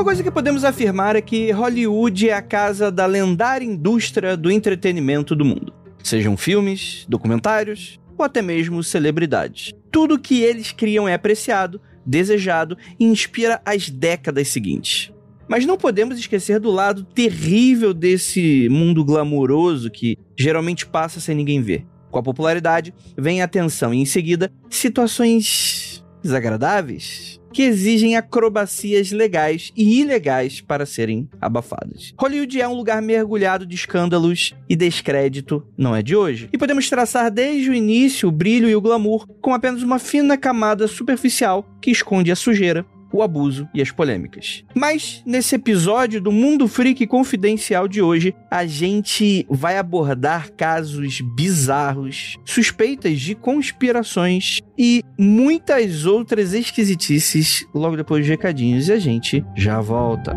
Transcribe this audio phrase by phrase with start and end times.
[0.00, 4.50] Uma coisa que podemos afirmar é que Hollywood é a casa da lendária indústria do
[4.50, 5.74] entretenimento do mundo.
[6.02, 9.74] Sejam filmes, documentários ou até mesmo celebridades.
[9.92, 15.12] Tudo que eles criam é apreciado, desejado e inspira as décadas seguintes.
[15.46, 21.60] Mas não podemos esquecer do lado terrível desse mundo glamouroso que geralmente passa sem ninguém
[21.60, 21.84] ver.
[22.10, 29.72] Com a popularidade, vem a atenção e em seguida, situações desagradáveis que exigem acrobacias legais
[29.76, 32.14] e ilegais para serem abafadas.
[32.18, 36.48] Hollywood é um lugar mergulhado de escândalos e descrédito, não é de hoje.
[36.52, 40.36] E podemos traçar desde o início o brilho e o glamour com apenas uma fina
[40.36, 44.64] camada superficial que esconde a sujeira, o abuso e as polêmicas.
[44.74, 52.36] Mas nesse episódio do Mundo Freak Confidencial de hoje, a gente vai abordar casos bizarros,
[52.44, 59.80] suspeitas de conspirações e muitas outras esquisitices logo depois dos recadinhos e a gente já
[59.80, 60.36] volta.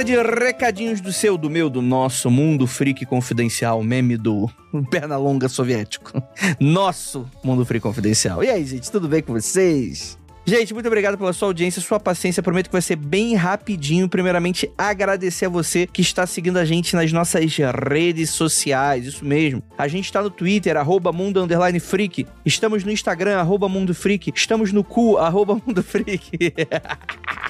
[0.00, 4.48] Área de recadinhos do seu, do meu, do nosso mundo freak confidencial, meme do
[4.90, 6.22] perna longa soviético.
[6.58, 8.42] Nosso mundo freak confidencial.
[8.42, 10.18] E aí, gente, tudo bem com vocês?
[10.46, 12.42] Gente, muito obrigado pela sua audiência, sua paciência.
[12.42, 14.08] Prometo que vai ser bem rapidinho.
[14.08, 17.54] Primeiramente, agradecer a você que está seguindo a gente nas nossas
[17.86, 19.04] redes sociais.
[19.04, 19.62] Isso mesmo.
[19.76, 21.46] A gente está no Twitter, arroba Mundo
[21.78, 22.26] Freak.
[22.44, 24.32] Estamos no Instagram, arroba Mundo Freak.
[24.34, 26.54] Estamos no cu, arroba Mundo Freak.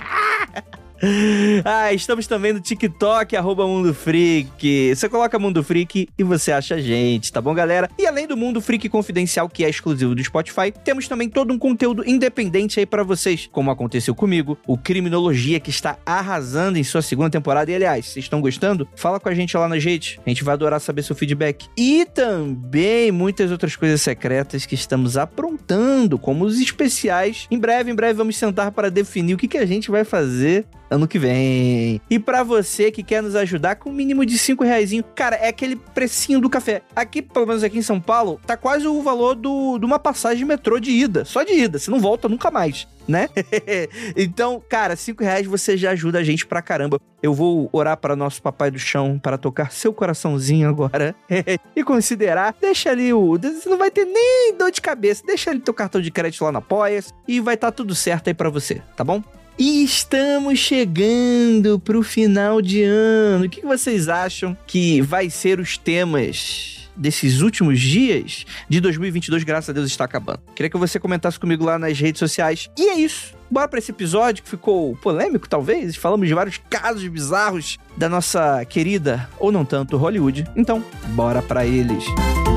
[1.65, 4.95] Ah, estamos também no TikTok, arroba Mundo Freak.
[4.95, 7.89] Você coloca Mundo Freak e você acha a gente, tá bom, galera?
[7.99, 11.59] E além do Mundo Freak Confidencial, que é exclusivo do Spotify, temos também todo um
[11.59, 17.03] conteúdo independente aí para vocês, como aconteceu comigo, o Criminologia, que está arrasando em sua
[17.03, 17.71] segunda temporada.
[17.71, 18.89] E, aliás, vocês estão gostando?
[18.95, 20.19] Fala com a gente lá nas redes.
[20.25, 21.67] A gente vai adorar saber seu feedback.
[21.77, 27.47] E também muitas outras coisas secretas que estamos aprontando, como os especiais.
[27.51, 30.67] Em breve, em breve, vamos sentar para definir o que, que a gente vai fazer
[30.91, 32.01] ano que vem.
[32.11, 35.37] E para você que quer nos ajudar com o um mínimo de 5 reais, cara,
[35.37, 36.83] é aquele precinho do café.
[36.95, 40.39] Aqui, pelo menos aqui em São Paulo, tá quase o valor do, de uma passagem
[40.39, 41.25] de metrô de ida.
[41.25, 42.89] Só de ida, você não volta nunca mais.
[43.09, 43.29] Né?
[44.17, 47.01] então, cara, 5 reais você já ajuda a gente pra caramba.
[47.23, 51.15] Eu vou orar para nosso papai do chão para tocar seu coraçãozinho agora
[51.75, 52.55] e considerar.
[52.61, 53.37] Deixa ali o.
[53.37, 55.25] Você não vai ter nem dor de cabeça.
[55.27, 58.29] Deixa ali teu cartão de crédito lá na Apoia e vai estar tá tudo certo
[58.29, 59.23] aí para você, tá bom?
[59.61, 63.45] E estamos chegando para o final de ano.
[63.45, 69.45] O que vocês acham que vai ser os temas desses últimos dias de 2022?
[69.45, 70.41] Graças a Deus está acabando.
[70.57, 72.71] Queria que você comentasse comigo lá nas redes sociais.
[72.75, 73.35] E é isso.
[73.51, 75.95] Bora para esse episódio que ficou polêmico, talvez.
[75.95, 80.47] Falamos de vários casos bizarros da nossa querida, ou não tanto, Hollywood.
[80.57, 82.07] Então, bora para eles.
[82.07, 82.50] Música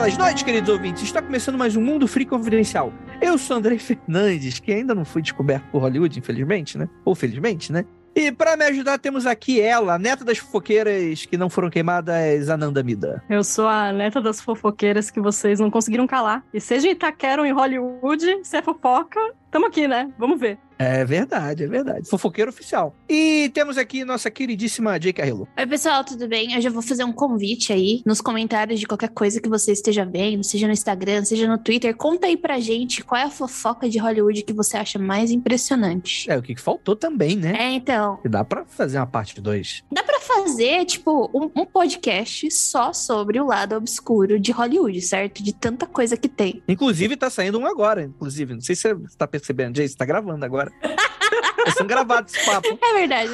[0.00, 1.02] belas noites, queridos ouvintes.
[1.02, 2.90] Está começando mais um Mundo Free Confidencial.
[3.20, 6.88] Eu sou André Fernandes, que ainda não foi descoberto por Hollywood, infelizmente, né?
[7.04, 7.84] Ou felizmente, né?
[8.16, 12.82] E para me ajudar, temos aqui ela, neta das fofoqueiras que não foram queimadas, Ananda
[12.82, 13.22] Mida.
[13.28, 16.42] Eu sou a neta das fofoqueiras que vocês não conseguiram calar.
[16.52, 19.20] E seja em Itaquera ou em Hollywood, se é fofoca,
[19.50, 20.10] tamo aqui, né?
[20.18, 20.58] Vamos ver.
[20.78, 22.08] É verdade, é verdade.
[22.08, 22.96] Fofoqueiro oficial.
[23.06, 25.46] E temos aqui nossa queridíssima Jay Carrillo.
[25.58, 26.54] Oi, pessoal, tudo bem?
[26.54, 30.06] Eu já vou fazer um convite aí nos comentários de qualquer coisa que você esteja
[30.06, 31.94] vendo, seja no Instagram, seja no Twitter.
[31.94, 36.30] Conta aí pra gente qual é a fofoca de Hollywood que você acha mais impressionante.
[36.30, 37.54] É, o que faltou também, né?
[37.58, 38.18] É, então.
[38.24, 39.84] E dá pra fazer uma parte 2.
[39.92, 45.42] Dá pra fazer, tipo, um, um, podcast só sobre o lado obscuro de Hollywood, certo?
[45.42, 46.62] De tanta coisa que tem.
[46.68, 48.54] Inclusive, tá saindo um agora, inclusive.
[48.54, 50.72] Não sei se você tá percebendo, Jay, você tá gravando agora.
[51.64, 52.78] Vai ser um gravado esse papo.
[52.82, 53.32] É verdade.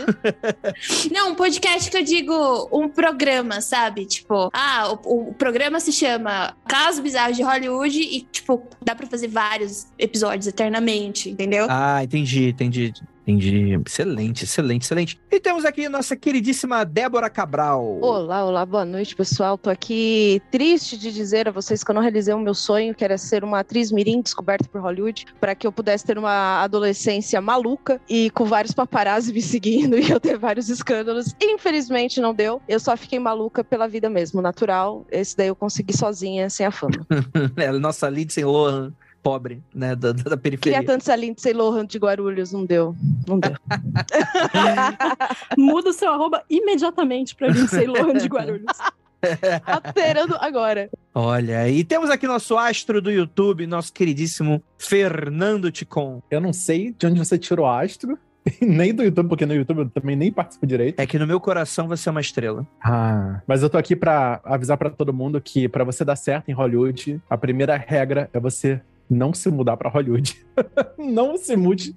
[1.12, 4.04] Não, um podcast que eu digo um programa, sabe?
[4.04, 9.06] Tipo, ah, o, o programa se chama Casos Bizarros de Hollywood e, tipo, dá pra
[9.06, 11.66] fazer vários episódios eternamente, entendeu?
[11.68, 12.92] Ah, entendi, entendi.
[13.26, 13.76] Entendi.
[13.84, 15.20] Excelente, excelente, excelente.
[15.32, 17.98] E temos aqui nossa queridíssima Débora Cabral.
[18.00, 19.58] Olá, olá, boa noite, pessoal.
[19.58, 23.04] Tô aqui triste de dizer a vocês que eu não realizei o meu sonho, que
[23.04, 27.40] era ser uma atriz mirim descoberta por Hollywood, para que eu pudesse ter uma adolescência
[27.40, 31.34] maluca e com vários paparazzi me seguindo e eu ter vários escândalos.
[31.42, 32.62] Infelizmente não deu.
[32.68, 35.04] Eu só fiquei maluca pela vida mesmo, natural.
[35.10, 37.04] Esse daí eu consegui sozinha, sem a fama.
[37.56, 38.92] é, nossa Lindsay Lohan
[39.26, 40.78] pobre, né, da, da periferia.
[40.78, 42.94] Queria tanto essa Lindsay Lohan de Guarulhos, não deu,
[43.26, 43.50] não deu.
[45.58, 48.78] Muda o seu arroba imediatamente pra Lindsay Lohan de Guarulhos.
[49.66, 50.88] Alterando agora.
[51.12, 56.22] Olha, e temos aqui nosso astro do YouTube, nosso queridíssimo Fernando Ticon.
[56.30, 58.16] Eu não sei de onde você tirou astro,
[58.62, 61.00] nem do YouTube, porque no YouTube eu também nem participo direito.
[61.00, 62.64] É que no meu coração você é uma estrela.
[62.80, 66.48] Ah, mas eu tô aqui para avisar para todo mundo que para você dar certo
[66.48, 70.36] em Hollywood, a primeira regra é você não se mudar para Hollywood.
[70.98, 71.94] não se mude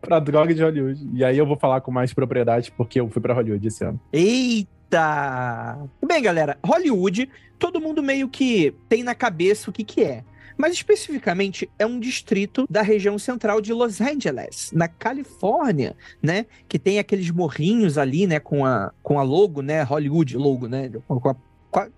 [0.00, 1.08] para droga de Hollywood.
[1.12, 4.00] E aí eu vou falar com mais propriedade porque eu fui para Hollywood esse ano.
[4.12, 5.78] Eita!
[6.06, 7.28] Bem, galera, Hollywood,
[7.58, 10.24] todo mundo meio que tem na cabeça o que que é.
[10.56, 16.46] Mas especificamente é um distrito da região central de Los Angeles, na Califórnia, né?
[16.68, 18.38] Que tem aqueles morrinhos ali, né?
[18.38, 19.82] Com a, com a logo, né?
[19.82, 20.90] Hollywood logo, né?
[21.08, 21.34] Com a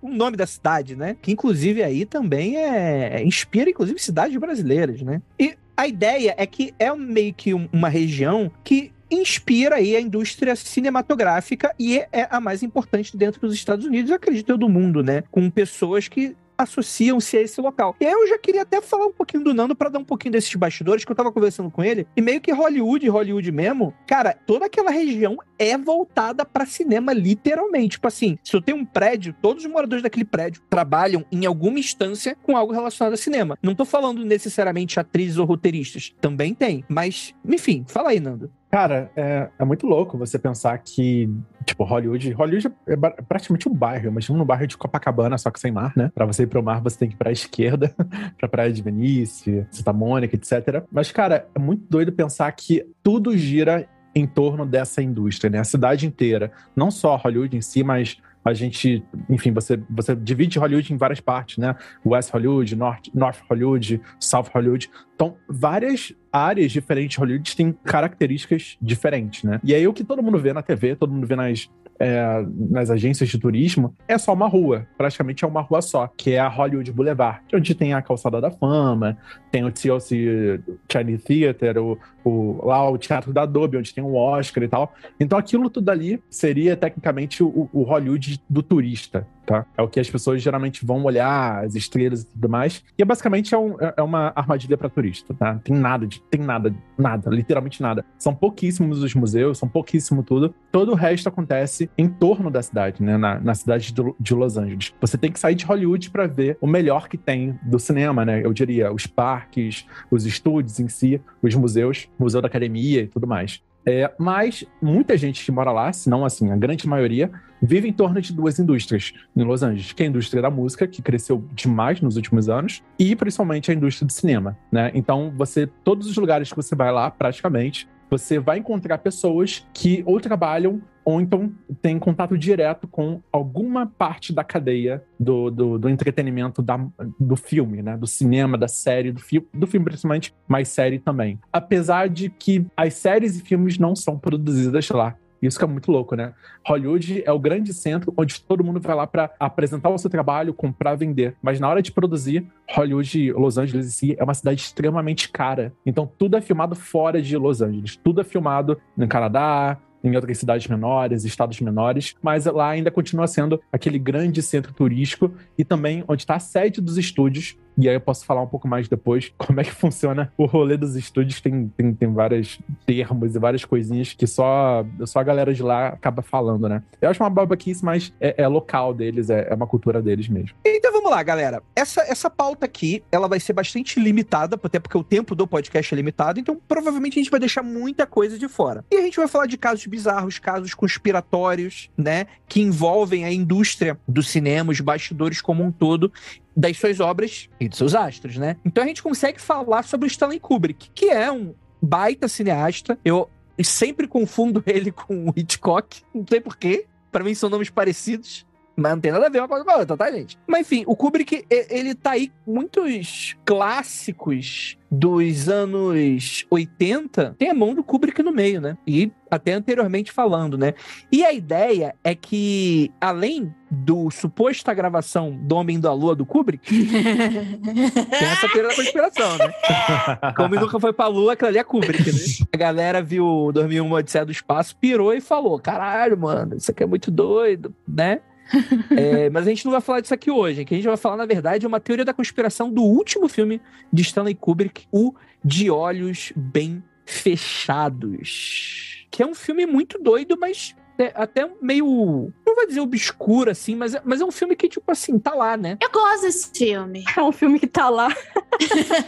[0.00, 1.16] o nome da cidade, né?
[1.20, 5.20] Que inclusive aí também é, é inspira inclusive cidades brasileiras, né?
[5.38, 10.56] E a ideia é que é meio que uma região que inspira aí a indústria
[10.56, 15.22] cinematográfica e é a mais importante dentro dos Estados Unidos, acredito eu, do mundo, né?
[15.30, 17.96] Com pessoas que associam-se a esse local.
[18.00, 20.32] E aí eu já queria até falar um pouquinho do Nando para dar um pouquinho
[20.32, 24.36] desses bastidores, que eu tava conversando com ele, e meio que Hollywood, Hollywood mesmo, cara,
[24.46, 27.94] toda aquela região é voltada para cinema, literalmente.
[27.94, 31.78] Tipo assim, se eu tenho um prédio, todos os moradores daquele prédio trabalham em alguma
[31.78, 33.58] instância com algo relacionado a cinema.
[33.62, 38.50] Não tô falando necessariamente atrizes ou roteiristas, também tem, mas, enfim, fala aí, Nando.
[38.74, 41.30] Cara, é, é, muito louco você pensar que,
[41.64, 42.32] tipo, Hollywood.
[42.32, 44.08] Hollywood é praticamente um bairro.
[44.08, 46.10] Imagina um bairro de Copacabana, só que sem mar, né?
[46.14, 47.94] Pra você ir pro mar, você tem que ir pra esquerda,
[48.38, 50.84] pra Praia de Venice, Santa Mônica, etc.
[50.90, 55.58] Mas, cara, é muito doido pensar que tudo gira em torno dessa indústria, né?
[55.58, 56.52] A cidade inteira.
[56.76, 61.20] Não só Hollywood em si, mas a gente, enfim, você, você divide Hollywood em várias
[61.20, 61.74] partes, né?
[62.04, 64.90] West Hollywood, North, North Hollywood, South Hollywood.
[65.14, 69.60] Então, várias áreas diferentes de Hollywood têm características diferentes, né?
[69.64, 72.90] E aí o que todo mundo vê na TV, todo mundo vê nas, é, nas
[72.90, 74.86] agências de turismo, é só uma rua.
[74.96, 78.40] Praticamente é uma rua só, que é a Hollywood Boulevard, é onde tem a Calçada
[78.40, 79.16] da Fama,
[79.50, 80.60] tem o TLC
[80.90, 84.92] Chinese Theater, o, o, lá o Teatro da Adobe, onde tem o Oscar e tal.
[85.18, 89.66] Então aquilo tudo ali seria tecnicamente o, o Hollywood do turista, tá?
[89.76, 92.82] É o que as pessoas geralmente vão olhar, as estrelas e tudo mais.
[92.98, 95.60] E é basicamente é, um, é, é uma armadilha para turista, tá?
[95.62, 98.04] Tem nada, de, tem nada, nada, literalmente nada.
[98.18, 100.54] São pouquíssimos os museus, são pouquíssimo tudo.
[100.70, 103.16] Todo o resto acontece em torno da cidade, né?
[103.16, 104.94] Na, na cidade de, de Los Angeles.
[105.00, 108.44] Você tem que sair de Hollywood para ver o melhor que tem do cinema, né?
[108.44, 113.26] Eu diria os parques, os estúdios em si, os museus, Museu da Academia e tudo
[113.26, 113.62] mais.
[113.86, 117.92] É, mas muita gente que mora lá, se não assim, a grande maioria, vive em
[117.92, 121.44] torno de duas indústrias em Los Angeles, que é a indústria da música, que cresceu
[121.52, 124.90] demais nos últimos anos, e principalmente a indústria do cinema, né?
[124.94, 130.02] Então, você todos os lugares que você vai lá, praticamente, você vai encontrar pessoas que
[130.06, 135.88] ou trabalham ou então têm contato direto com alguma parte da cadeia do, do, do
[135.88, 136.80] entretenimento da,
[137.20, 137.96] do filme, né?
[137.96, 141.38] Do cinema, da série, do filme, do filme principalmente, mas série também.
[141.52, 145.14] Apesar de que as séries e filmes não são produzidas lá.
[145.42, 146.32] Isso que é muito louco, né?
[146.66, 150.54] Hollywood é o grande centro onde todo mundo vai lá para apresentar o seu trabalho,
[150.54, 151.36] comprar, vender.
[151.42, 155.72] Mas na hora de produzir, Hollywood, Los Angeles em si, é uma cidade extremamente cara.
[155.84, 157.96] Então tudo é filmado fora de Los Angeles.
[157.96, 163.26] Tudo é filmado no Canadá, em outras cidades menores, estados menores, mas lá ainda continua
[163.26, 167.94] sendo aquele grande centro turístico e também onde está a sede dos estúdios e aí
[167.94, 171.40] eu posso falar um pouco mais depois como é que funciona o rolê dos estúdios.
[171.40, 175.88] Tem, tem, tem vários termos e várias coisinhas que só, só a galera de lá
[175.88, 176.82] acaba falando, né?
[177.00, 180.56] Eu acho uma babaquice, mas é, é local deles, é, é, uma cultura deles mesmo.
[180.64, 180.73] Vamos
[181.14, 181.62] lá, galera.
[181.76, 185.94] Essa, essa pauta aqui, ela vai ser bastante limitada, até porque o tempo do podcast
[185.94, 188.84] é limitado, então provavelmente a gente vai deixar muita coisa de fora.
[188.90, 192.26] E a gente vai falar de casos bizarros, casos conspiratórios, né?
[192.48, 196.12] Que envolvem a indústria do cinema, os bastidores como um todo
[196.56, 198.56] das suas obras e dos seus astros, né?
[198.64, 202.98] Então a gente consegue falar sobre Stanley Kubrick, que é um baita cineasta.
[203.04, 203.30] Eu
[203.62, 206.86] sempre confundo ele com o Hitchcock, não sei porquê.
[207.12, 208.44] Pra mim são nomes parecidos.
[208.76, 210.36] Mas não tem nada a ver uma coisa com a outra, tá, gente?
[210.46, 217.74] Mas enfim, o Kubrick, ele tá aí muitos clássicos dos anos 80, tem a mão
[217.74, 218.76] do Kubrick no meio, né?
[218.86, 220.74] E até anteriormente falando, né?
[221.10, 226.70] E a ideia é que, além do suposta gravação do Homem da Lua do Kubrick,
[226.70, 229.52] tem essa teoria da conspiração, né?
[230.36, 232.18] Como nunca foi pra Lua, aquilo ali é Kubrick, né?
[232.52, 236.86] A galera viu 2001 Odisseia do Espaço, pirou e falou, caralho, mano, isso aqui é
[236.86, 238.20] muito doido, né?
[238.96, 240.62] É, mas a gente não vai falar disso aqui hoje.
[240.62, 243.28] O que a gente vai falar, na verdade, é uma teoria da conspiração do último
[243.28, 243.60] filme
[243.92, 249.06] de Stanley Kubrick, o De Olhos Bem Fechados.
[249.10, 252.32] Que é um filme muito doido, mas é até meio.
[252.46, 255.34] Não vou dizer obscuro, assim, mas é, mas é um filme que, tipo assim, tá
[255.34, 255.76] lá, né?
[255.82, 257.04] Eu gosto desse filme.
[257.16, 258.08] É um filme que tá lá.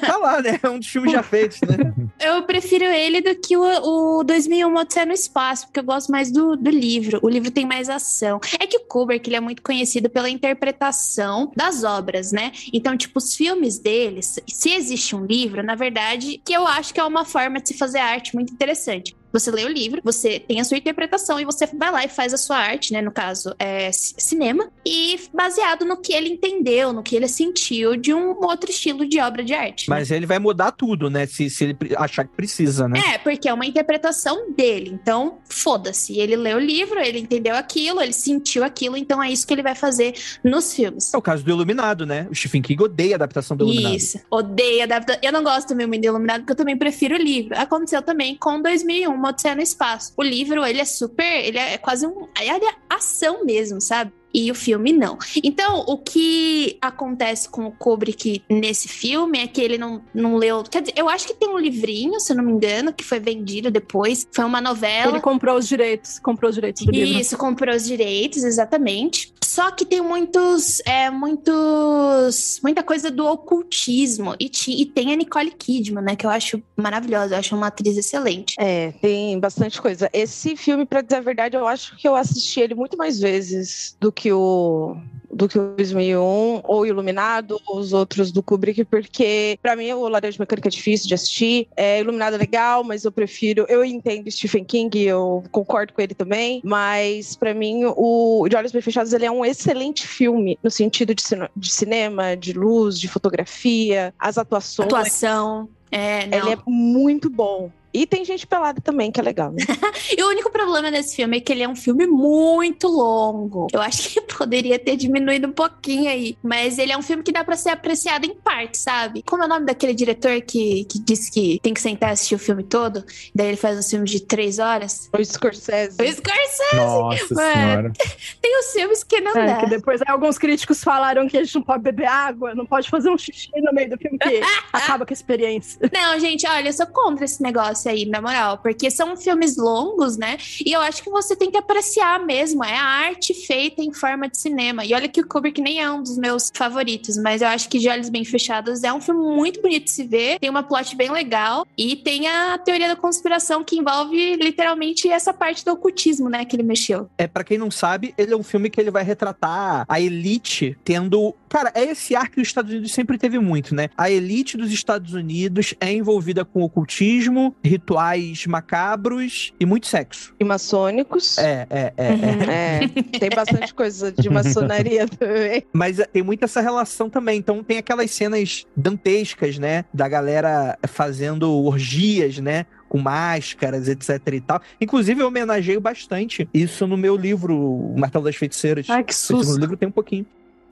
[0.01, 0.59] Tá lá, né?
[0.61, 1.95] É um dos filmes já feitos, né?
[2.19, 6.31] Eu prefiro ele do que o, o 2001 Odisseia no Espaço, porque eu gosto mais
[6.33, 7.21] do, do livro.
[7.23, 8.41] O livro tem mais ação.
[8.59, 12.53] É que o Kubrick ele é muito conhecido pela interpretação das obras, né?
[12.73, 17.01] Então, tipo, os filmes deles, se existe um livro, na verdade, que eu acho que
[17.01, 19.16] é uma forma de se fazer arte muito interessante.
[19.39, 22.33] Você lê o livro, você tem a sua interpretação e você vai lá e faz
[22.33, 23.03] a sua arte, né?
[23.03, 27.97] No caso, é ci- cinema, e baseado no que ele entendeu, no que ele sentiu
[27.97, 29.91] de um outro estilo de obra de arte.
[29.91, 29.97] né?
[29.97, 31.27] Mas ele vai mudar tudo, né?
[31.27, 32.99] Se, se ele achar que precisa, né?
[33.15, 34.91] É, porque é uma interpretação dele.
[34.93, 36.19] Então, foda-se.
[36.19, 39.63] Ele leu o livro, ele entendeu aquilo, ele sentiu aquilo, então é isso que ele
[39.63, 41.13] vai fazer nos filmes.
[41.13, 42.27] É o caso do Iluminado, né?
[42.31, 43.95] O Stephen King odeia a adaptação do Iluminado.
[43.97, 44.21] Isso.
[44.31, 45.21] Odeio adaptação.
[45.23, 47.57] Eu não gosto muito de Iluminado, porque eu também prefiro o livro.
[47.59, 50.13] Aconteceu também com 2001, Uma Odisseia no Espaço.
[50.17, 51.45] O livro, ele é super...
[51.45, 52.29] Ele é quase um...
[52.41, 54.13] Ele é ação mesmo, sabe?
[54.33, 55.17] E o filme não.
[55.43, 60.63] Então, o que acontece com o Kubrick nesse filme é que ele não, não leu.
[60.63, 63.19] Quer dizer, eu acho que tem um livrinho, se eu não me engano, que foi
[63.19, 64.29] vendido depois.
[64.31, 65.13] Foi uma novela.
[65.13, 67.19] Ele comprou os direitos, comprou os direitos do livro.
[67.19, 69.33] Isso, comprou os direitos, exatamente.
[69.57, 74.35] Só que tem muitos, é, muitos, muita coisa do ocultismo.
[74.39, 76.15] E, ti- e tem a Nicole Kidman, né?
[76.15, 78.55] Que eu acho maravilhosa, eu acho uma atriz excelente.
[78.59, 80.11] É, tem bastante coisa.
[80.13, 83.97] Esse filme, pra dizer a verdade, eu acho que eu assisti ele muito mais vezes
[83.99, 84.95] do que o
[85.37, 90.09] do que o 2001 ou Iluminado ou os outros do Kubrick, porque pra mim o
[90.09, 91.69] Laranja Mecânica é difícil de assistir.
[91.77, 96.15] É, Iluminado é legal, mas eu prefiro, eu entendo Stephen King, eu concordo com ele
[96.15, 100.71] também, mas pra mim o De Olhos Bem Fechados ele é um excelente filme no
[100.71, 104.87] sentido de, cine- de cinema, de luz, de fotografia, as atuações.
[104.87, 105.69] Atuação.
[105.91, 106.39] É, não.
[106.39, 107.71] Ele é muito bom.
[107.97, 109.51] E tem gente pelada também, que é legal.
[109.53, 109.65] Né?
[110.17, 113.67] E o único problema desse filme é que ele é um filme muito longo.
[113.73, 116.37] Eu acho que poderia ter diminuído um pouquinho aí.
[116.43, 119.23] Mas ele é um filme que dá pra ser apreciado em parte, sabe?
[119.23, 122.35] Como é o nome daquele diretor que, que disse que tem que sentar e assistir
[122.35, 123.05] o filme todo?
[123.35, 125.09] Daí ele faz um filme de três horas?
[125.13, 125.97] O Scorsese.
[126.01, 127.93] O Scorsese Nossa senhora.
[128.41, 129.57] tem os filmes que não É, dá.
[129.61, 132.89] que depois aí, alguns críticos falaram que a gente não pode beber água, não pode
[132.89, 134.41] fazer um xixi no meio do filme, que
[134.73, 135.79] acaba com a experiência.
[135.93, 140.17] Não, gente, olha, eu sou contra esse negócio aí, na moral, porque são filmes longos,
[140.17, 140.39] né?
[140.65, 142.65] E eu acho que você tem que apreciar mesmo.
[142.65, 144.85] É a arte feita em forma de cinema.
[144.85, 147.79] E olha que o Kubrick nem é um dos meus favoritos, mas eu acho que
[147.79, 150.97] De Olhos Bem Fechados é um filme muito bonito de se ver, tem uma plot
[150.97, 156.29] bem legal e tem a teoria da conspiração que envolve literalmente essa parte do ocultismo,
[156.29, 156.45] né?
[156.45, 157.09] Que ele mexeu.
[157.19, 160.77] É, para quem não sabe, ele é um filme que ele vai retratar a elite
[160.85, 161.35] tendo.
[161.57, 163.89] Cara, é esse ar que os Estados Unidos sempre teve muito, né?
[163.97, 170.35] A elite dos Estados Unidos é envolvida com ocultismo, rituais macabros e muito sexo.
[170.39, 171.39] E maçônicos.
[171.39, 172.09] É, é, é.
[172.09, 172.85] é.
[172.85, 175.65] É, tem bastante coisa de maçonaria também.
[175.73, 177.39] Mas é, tem muito essa relação também.
[177.39, 179.87] Então tem aquelas cenas dantescas, né?
[179.95, 182.67] Da galera fazendo orgias, né?
[182.87, 184.61] Com máscaras, etc e tal.
[184.79, 188.91] Inclusive, eu homenageio bastante isso no meu livro, O Martelo das Feiticeiras.
[188.91, 189.59] Ai, que susto.
[189.59, 190.27] livro tem um pouquinho.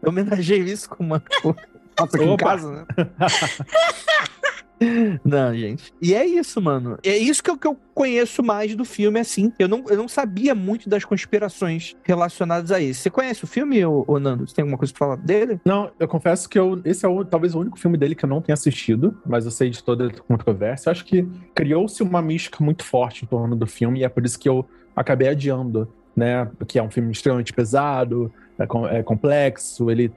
[0.04, 1.22] Eu homenageio isso com uma.
[1.98, 2.86] Nossa, aqui em casa, né?
[5.24, 5.92] Não, gente.
[6.00, 6.98] E é isso, mano.
[7.02, 9.52] É isso que eu, que eu conheço mais do filme, assim.
[9.58, 13.00] Eu não, eu não sabia muito das conspirações relacionadas a isso.
[13.00, 14.46] Você conhece o filme, ô, ô Nando?
[14.46, 15.60] Você tem alguma coisa pra falar dele?
[15.64, 18.28] Não, eu confesso que eu, esse é o, talvez o único filme dele que eu
[18.28, 20.88] não tenha assistido, mas eu sei de toda a controvérsia.
[20.88, 24.24] Eu acho que criou-se uma mística muito forte em torno do filme e é por
[24.24, 26.50] isso que eu acabei adiando, né?
[26.66, 30.12] Que é um filme extremamente pesado, é, é complexo, ele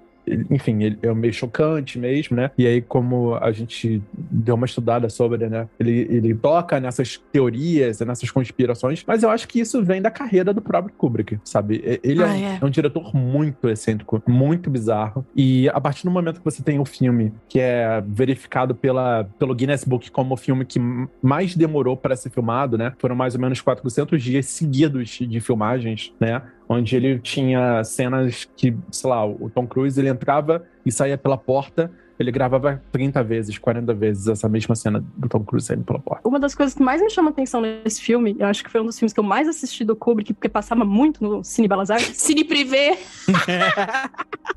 [0.49, 2.51] enfim, ele é meio chocante mesmo, né?
[2.57, 5.67] E aí, como a gente deu uma estudada sobre, né?
[5.79, 10.53] Ele, ele toca nessas teorias, nessas conspirações, mas eu acho que isso vem da carreira
[10.53, 11.99] do próprio Kubrick, sabe?
[12.03, 12.59] Ele Ah, é, um, é.
[12.61, 15.25] é um diretor muito excêntrico, muito bizarro.
[15.35, 19.55] E a partir do momento que você tem o filme que é verificado pela, pelo
[19.55, 20.79] Guinness Book como o filme que
[21.21, 22.93] mais demorou para ser filmado, né?
[22.97, 26.41] Foram mais ou menos 400 dias seguidos de filmagens, né?
[26.69, 31.37] Onde ele tinha cenas que, sei lá, o Tom Cruise ele entrava e saía pela
[31.37, 31.91] porta.
[32.19, 36.27] Ele gravava 30 vezes, 40 vezes essa mesma cena do Tom Cruise saindo pela porta.
[36.27, 38.85] Uma das coisas que mais me chama atenção nesse filme, eu acho que foi um
[38.85, 42.17] dos filmes que eu mais assisti do Kubrick, porque passava muito no Cine Belas Artes.
[42.17, 42.97] Cine privê.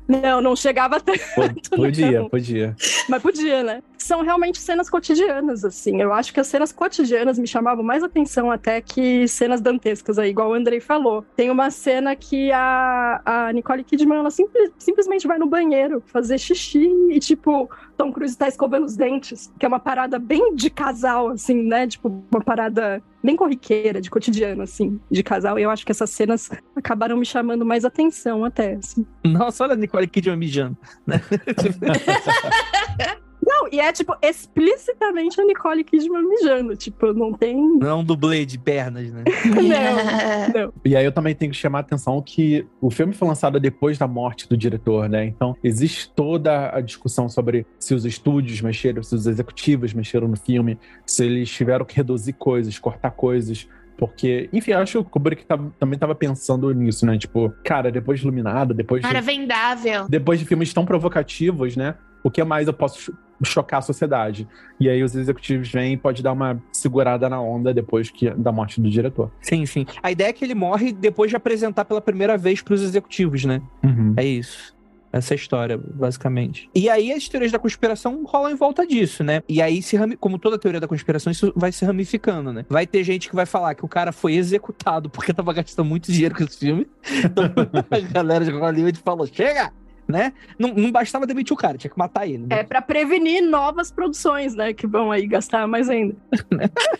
[0.07, 1.17] Não, não chegava até.
[1.17, 2.29] Po- Podia, não.
[2.29, 2.75] podia.
[3.07, 3.81] Mas podia, né?
[4.01, 6.01] São realmente cenas cotidianas, assim.
[6.01, 10.29] Eu acho que as cenas cotidianas me chamavam mais atenção até que cenas dantescas, aí,
[10.31, 11.23] igual o Andrei falou.
[11.35, 16.39] Tem uma cena que a, a Nicole Kidman, ela simple- simplesmente vai no banheiro fazer
[16.39, 20.69] xixi e, tipo, Tom Cruise tá escovando os dentes, que é uma parada bem de
[20.69, 21.87] casal, assim, né?
[21.87, 25.59] Tipo, uma parada bem corriqueira, de cotidiano, assim, de casal.
[25.59, 29.05] E eu acho que essas cenas acabaram me chamando mais atenção até, assim.
[29.23, 30.75] Nossa, olha a Nicole Kidman mijando.
[31.05, 31.21] né?
[33.53, 36.75] Não, e é, tipo, explicitamente a Nicole Kidman mijando.
[36.75, 37.55] Tipo, não tem.
[37.79, 39.23] Não é um dublê de pernas, né?
[39.45, 40.73] Não, não.
[40.85, 43.97] E aí eu também tenho que chamar a atenção que o filme foi lançado depois
[43.97, 45.25] da morte do diretor, né?
[45.25, 50.37] Então existe toda a discussão sobre se os estúdios mexeram, se os executivos mexeram no
[50.37, 53.67] filme, se eles tiveram que reduzir coisas, cortar coisas.
[53.97, 57.17] Porque, enfim, eu acho que o Kubrick tava- também tava pensando nisso, né?
[57.17, 60.07] Tipo, cara, depois de Iluminado, depois era de, vendável.
[60.09, 61.95] depois de filmes tão provocativos, né?
[62.23, 64.47] O que mais eu posso chocar a sociedade?
[64.79, 68.51] E aí os executivos vêm e pode dar uma segurada na onda depois que, da
[68.51, 69.31] morte do diretor.
[69.41, 69.85] Sim, sim.
[70.01, 73.61] A ideia é que ele morre depois de apresentar pela primeira vez pros executivos, né?
[73.83, 74.13] Uhum.
[74.17, 74.75] É isso.
[75.13, 76.69] Essa é história, basicamente.
[76.73, 79.43] E aí as teorias da conspiração rolam em volta disso, né?
[79.47, 82.65] E aí, se como toda teoria da conspiração, isso vai se ramificando, né?
[82.69, 86.11] Vai ter gente que vai falar que o cara foi executado porque tava gastando muito
[86.11, 86.87] dinheiro com esse filme.
[87.31, 87.43] Então
[87.91, 89.71] a galera de Hollywood falou: chega!
[90.11, 90.33] Né?
[90.59, 92.39] Não, não bastava demitir o cara, tinha que matar ele.
[92.39, 92.59] né?
[92.59, 94.73] É pra prevenir novas produções, né?
[94.73, 96.15] Que vão aí gastar mais ainda.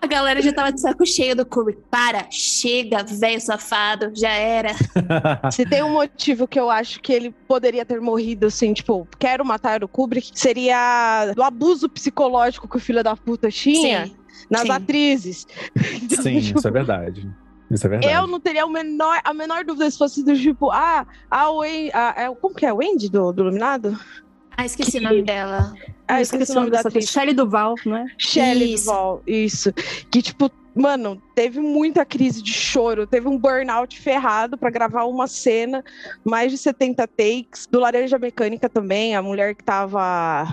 [0.00, 1.80] A galera já tava de saco cheio do Kubrick.
[1.90, 4.74] Para, chega, velho safado, já era.
[5.50, 9.42] Se tem um motivo que eu acho que ele poderia ter morrido, assim, tipo, quero
[9.46, 14.16] matar o Kubrick, seria do abuso psicológico que o filho da puta tinha Sim.
[14.50, 14.70] nas sim.
[14.72, 15.46] atrizes.
[16.02, 17.26] Então, Sim, tipo, isso é verdade.
[17.74, 18.14] Isso é verdade.
[18.14, 21.90] Eu não teria o menor, a menor dúvida se fosse do tipo, ah, a Wendy,
[21.92, 22.72] a, é, como que é?
[22.72, 23.98] Wendy do, do Iluminado?
[24.56, 25.74] Ah, esqueci o nome dela.
[26.06, 27.10] Ah, eu esqueci o nome da dessa atriz.
[27.10, 28.06] Shelley Duval, né?
[28.16, 28.84] Shelley Isso.
[28.84, 29.72] Duval, isso.
[30.12, 35.26] Que, tipo, mano, teve muita crise de choro, teve um burnout ferrado pra gravar uma
[35.26, 35.82] cena,
[36.24, 37.66] mais de 70 takes.
[37.66, 40.46] Do Laranja Mecânica também, a mulher que tava.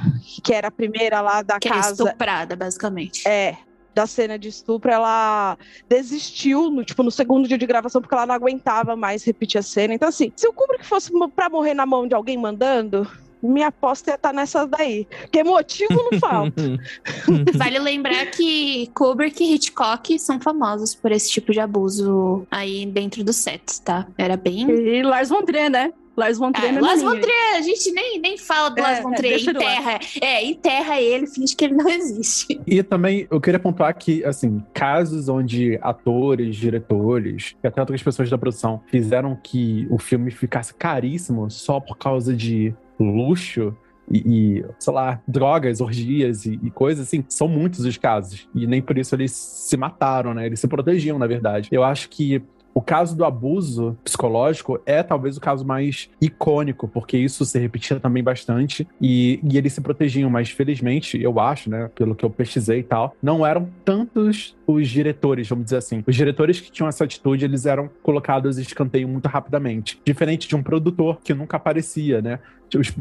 [0.43, 2.03] que era a primeira lá da Que era casa.
[2.03, 3.27] estuprada, basicamente.
[3.27, 3.55] É.
[3.93, 5.57] Da cena de estupro, ela
[5.89, 9.61] desistiu no, tipo, no segundo dia de gravação porque ela não aguentava mais repetir a
[9.61, 9.93] cena.
[9.93, 13.05] Então, assim, se o Kubrick fosse pra morrer na mão de alguém mandando,
[13.41, 15.07] minha aposta ia estar nessas daí.
[15.21, 16.61] Porque motivo não falta.
[17.57, 23.23] Vale lembrar que Kubrick e Hitchcock são famosos por esse tipo de abuso aí dentro
[23.23, 24.07] dos sets, tá?
[24.17, 24.69] Era bem.
[24.69, 25.91] E Lars von Trier, né?
[26.15, 28.81] Lars von Trier É, na Lars von Trier, a gente nem, nem fala do É,
[28.81, 29.51] Lars von é, Trier, ele lá.
[29.51, 29.99] enterra.
[30.21, 32.59] É, enterra ele, finge que ele não existe.
[32.67, 38.29] E também eu queria pontuar que, assim, casos onde atores, diretores e até outras pessoas
[38.29, 43.75] da produção fizeram que o filme ficasse caríssimo só por causa de luxo
[44.11, 44.17] e,
[44.59, 48.47] e, sei lá, drogas, orgias e, e coisas assim, são muitos os casos.
[48.53, 50.45] E nem por isso eles se mataram, né?
[50.45, 51.69] Eles se protegiam, na verdade.
[51.71, 52.41] Eu acho que
[52.73, 57.99] o caso do abuso psicológico é talvez o caso mais icônico, porque isso se repetia
[57.99, 62.29] também bastante e, e eles se protegiam, mas felizmente, eu acho, né, pelo que eu
[62.29, 66.03] pesquisei e tal, não eram tantos os diretores, vamos dizer assim.
[66.07, 69.99] Os diretores que tinham essa atitude, eles eram colocados em escanteio muito rapidamente.
[70.05, 72.39] Diferente de um produtor que nunca aparecia, né?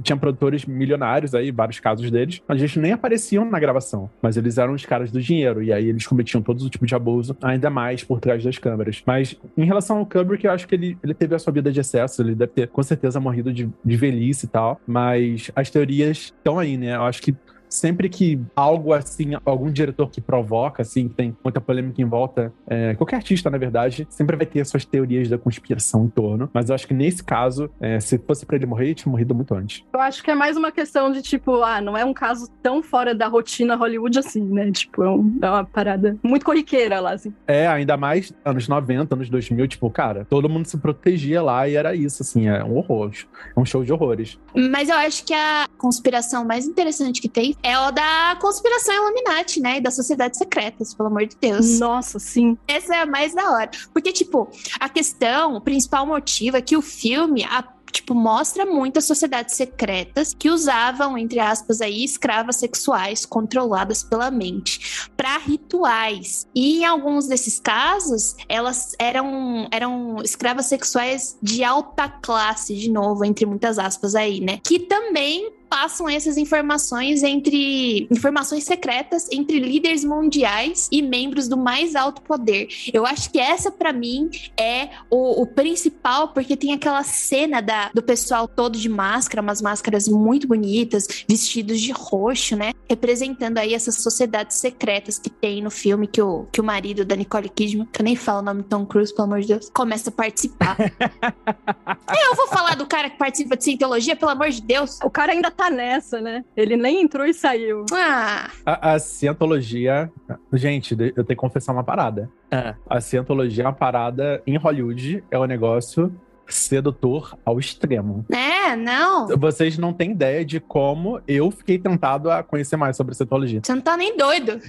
[0.03, 4.59] Tinha produtores milionários aí, vários casos deles, a gente nem apareciam na gravação, mas eles
[4.59, 8.03] eram os caras do dinheiro, e aí eles cometiam todo tipo de abuso, ainda mais
[8.03, 9.03] por trás das câmeras.
[9.07, 11.81] Mas em relação ao Kubrick, eu acho que ele, ele teve a sua vida de
[11.81, 16.33] excesso, ele deve ter com certeza morrido de, de velhice e tal, mas as teorias
[16.37, 16.97] estão aí, né?
[16.97, 17.35] Eu acho que
[17.71, 22.53] sempre que algo assim, algum diretor que provoca, assim, que tem muita polêmica em volta,
[22.67, 26.51] é, qualquer artista, na verdade, sempre vai ter suas teorias da conspiração em torno.
[26.53, 29.35] Mas eu acho que nesse caso, é, se fosse pra ele morrer, ele tinha morrido
[29.35, 29.85] muito antes.
[29.93, 32.83] Eu acho que é mais uma questão de, tipo, ah, não é um caso tão
[32.83, 34.71] fora da rotina Hollywood assim, né?
[34.73, 37.33] Tipo, é, um- é uma parada muito corriqueira lá, assim.
[37.47, 41.75] É, ainda mais anos 90, anos 2000, tipo, cara, todo mundo se protegia lá e
[41.77, 43.11] era isso, assim, é um horror.
[43.57, 44.39] É um show de horrores.
[44.55, 49.61] Mas eu acho que a conspiração mais interessante que tem é o da conspiração Illuminati,
[49.61, 49.79] né?
[49.79, 51.79] E das sociedades secretas, pelo amor de Deus.
[51.79, 52.57] Nossa, sim.
[52.69, 53.71] Essa é a mais da hora.
[53.93, 57.45] Porque, tipo, a questão, o principal motivo é que o filme.
[57.45, 64.31] a- Tipo, mostra muitas sociedades secretas que usavam, entre aspas, aí, escravas sexuais controladas pela
[64.31, 66.47] mente para rituais.
[66.55, 73.25] E em alguns desses casos, elas eram, eram escravas sexuais de alta classe, de novo,
[73.25, 74.61] entre muitas aspas aí, né?
[74.65, 81.95] Que também passam essas informações entre informações secretas entre líderes mundiais e membros do mais
[81.95, 82.69] alto poder.
[82.93, 84.29] Eu acho que essa pra mim
[84.59, 89.63] é o, o principal, porque tem aquela cena da, do pessoal todo de máscara, umas
[89.63, 92.73] máscaras muito bonitas, vestidos de roxo, né?
[92.89, 97.15] Representando aí essas sociedades secretas que tem no filme que o, que o marido da
[97.15, 100.11] Nicole Kidman, que eu nem falo o nome Tom Cruise, pelo amor de Deus, começa
[100.11, 100.77] a participar.
[100.81, 104.99] eu vou falar do cara que participa de Cientologia, pelo amor de Deus.
[105.05, 106.45] O cara ainda tá nessa, né?
[106.57, 107.85] Ele nem entrou e saiu.
[107.93, 110.11] Ah, A, a cientologia.
[110.53, 112.31] Gente, de- eu tenho que confessar uma parada.
[112.51, 112.75] Ah.
[112.89, 116.15] A cientologia é uma parada em Hollywood, é um negócio
[116.47, 118.25] sedutor ao extremo.
[118.29, 118.75] né?
[118.77, 119.29] Não.
[119.39, 123.61] Vocês não têm ideia de como eu fiquei tentado a conhecer mais sobre cientologia.
[123.63, 124.61] Você não tá nem doido.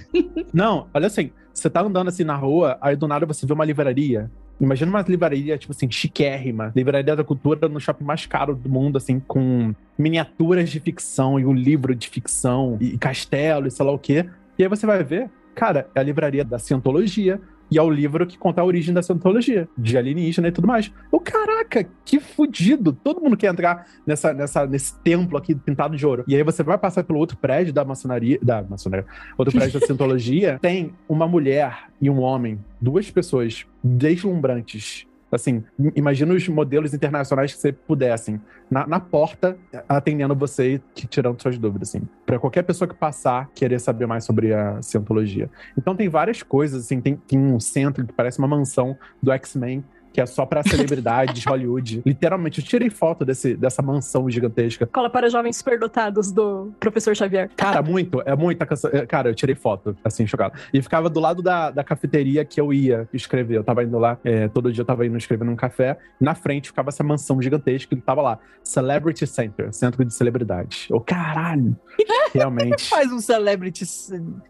[0.52, 3.64] Não, olha assim, você tá andando assim na rua, aí do nada você vê uma
[3.64, 4.30] livraria.
[4.60, 6.72] Imagina uma livraria, tipo assim, chiquérrima.
[6.74, 11.44] Livraria da cultura no shopping mais caro do mundo, assim, com miniaturas de ficção e
[11.44, 14.26] um livro de ficção e castelo e sei lá o quê.
[14.58, 17.40] E aí você vai ver, cara, é a livraria da Cientologia.
[17.72, 20.92] E é o livro que conta a origem da Cientologia, de alienígena e tudo mais.
[21.10, 22.92] O caraca, que fudido!
[22.92, 26.22] Todo mundo quer entrar nessa, nessa, nesse templo aqui pintado de ouro.
[26.28, 29.06] E aí você vai passar pelo outro prédio da maçonaria, da maçonaria,
[29.38, 35.06] outro prédio da Cientologia, tem uma mulher e um homem, duas pessoas deslumbrantes.
[35.32, 38.38] Assim, im- imagina os modelos internacionais que você puder, assim,
[38.70, 39.56] na, na porta,
[39.88, 42.02] atendendo você e tirando suas dúvidas, assim.
[42.26, 45.48] Pra qualquer pessoa que passar, querer saber mais sobre a Cientologia.
[45.76, 49.82] Então tem várias coisas, assim, tem, tem um centro que parece uma mansão do X-Men,
[50.12, 52.02] que é só pra celebridades de Hollywood.
[52.04, 54.86] Literalmente, eu tirei foto desse, dessa mansão gigantesca.
[54.86, 57.50] Cola para jovens superdotados do professor Xavier.
[57.56, 58.90] Cara, muito, é muita canção.
[58.92, 60.58] é, Cara, eu tirei foto, assim, chocado.
[60.72, 63.56] E ficava do lado da, da cafeteria que eu ia escrever.
[63.56, 65.98] Eu tava indo lá, é, todo dia eu tava indo escrever num café.
[66.20, 68.38] Na frente ficava essa mansão gigantesca que tava lá.
[68.62, 70.90] Celebrity Center, centro de celebridades.
[70.90, 71.76] Ô, caralho!
[72.32, 72.88] Realmente.
[72.88, 73.84] Faz um celebrity.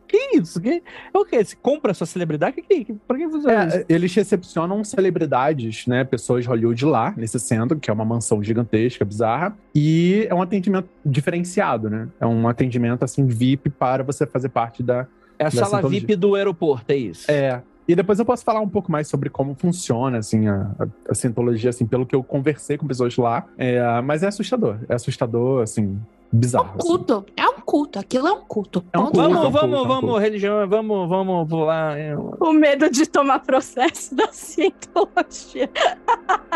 [0.07, 0.61] Que isso?
[0.61, 0.83] Que...
[1.13, 1.45] O quê?
[1.45, 2.63] Você compra a sua celebridade?
[2.63, 3.49] Que, que, pra que isso?
[3.49, 5.52] É, eles recepcionam celebridades,
[5.89, 6.05] né?
[6.05, 9.57] Pessoas de Hollywood lá, nesse centro, que é uma mansão gigantesca, bizarra.
[9.75, 12.09] E é um atendimento diferenciado, né?
[12.21, 15.07] É um atendimento, assim, VIP para você fazer parte da,
[15.39, 15.89] É a da sala.
[15.89, 17.31] VIP do aeroporto, é isso.
[17.31, 17.63] É.
[17.87, 21.15] E depois eu posso falar um pouco mais sobre como funciona, assim, a, a, a
[21.15, 23.45] Cientologia, assim, pelo que eu conversei com pessoas lá.
[23.59, 24.77] É, mas é assustador.
[24.89, 25.99] É assustador, assim,
[26.33, 26.75] É bizarro.
[26.77, 27.25] um assim.
[27.37, 27.99] É culto.
[27.99, 28.85] Aquilo é um culto.
[28.93, 29.17] É um culto.
[29.17, 30.19] Vamos, vamos, culto, é um vamos, culto.
[30.19, 31.99] religião, vamos, vamos pular.
[31.99, 35.71] é, O medo de tomar processo da cientologia.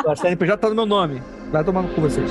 [0.06, 1.22] A CNPJ tá no meu nome.
[1.50, 2.30] Vai tomar no cu vocês.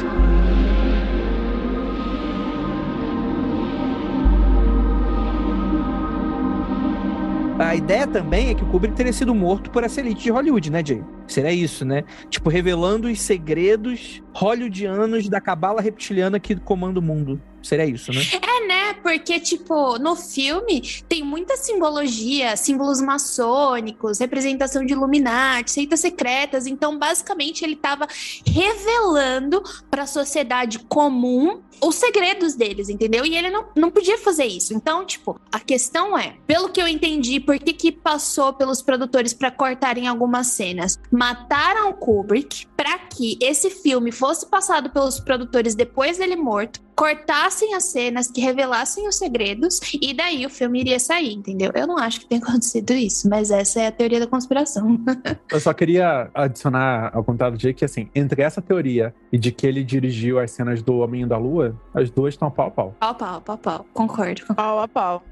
[7.58, 10.69] A ideia também é que o Kubrick teria sido morto por essa elite de Hollywood,
[10.69, 11.02] né, Jay?
[11.26, 12.04] Seria isso, né?
[12.30, 17.41] Tipo, revelando os segredos hollywoodianos da cabala reptiliana que comanda o mundo.
[17.65, 18.21] Seria isso, né?
[18.32, 18.93] É, né?
[19.01, 26.67] Porque, tipo, no filme tem muita simbologia, símbolos maçônicos, representação de Illuminati, seitas secretas.
[26.67, 28.08] Então, basicamente, ele tava
[28.45, 33.25] revelando para a sociedade comum os segredos deles, entendeu?
[33.25, 34.73] E ele não, não podia fazer isso.
[34.73, 39.34] Então, tipo, a questão é, pelo que eu entendi, por que que passou pelos produtores
[39.34, 40.99] para cortarem algumas cenas?
[41.12, 47.74] Mataram o Kubrick para que esse filme fosse passado pelos produtores depois dele morto, cortassem
[47.74, 51.72] as cenas que revelassem os segredos e daí o filme iria sair, entendeu?
[51.76, 55.00] Eu não acho que tenha acontecido isso, mas essa é a teoria da conspiração.
[55.52, 59.68] Eu só queria adicionar ao contato de que, assim, entre essa teoria e de que
[59.68, 62.96] ele dirigiu as cenas do Homem da Lua, as duas estão pau a pau.
[63.00, 63.86] Pau, pau, pau, pau.
[63.94, 64.46] Concordo.
[64.56, 65.24] Pau a pau.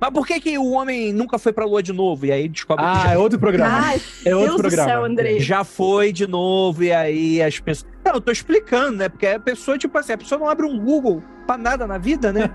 [0.00, 2.26] Mas por que, que o homem nunca foi pra lua de novo?
[2.26, 3.78] E aí descobre que Ah, é outro programa.
[3.80, 4.88] Ai, é outro Deus do programa.
[4.90, 5.40] céu, Andrei.
[5.40, 7.90] já foi de novo, e aí as pessoas.
[8.04, 9.08] Não, eu tô explicando, né?
[9.08, 12.32] Porque a pessoa, tipo assim, a pessoa não abre um Google pra nada na vida,
[12.32, 12.50] né?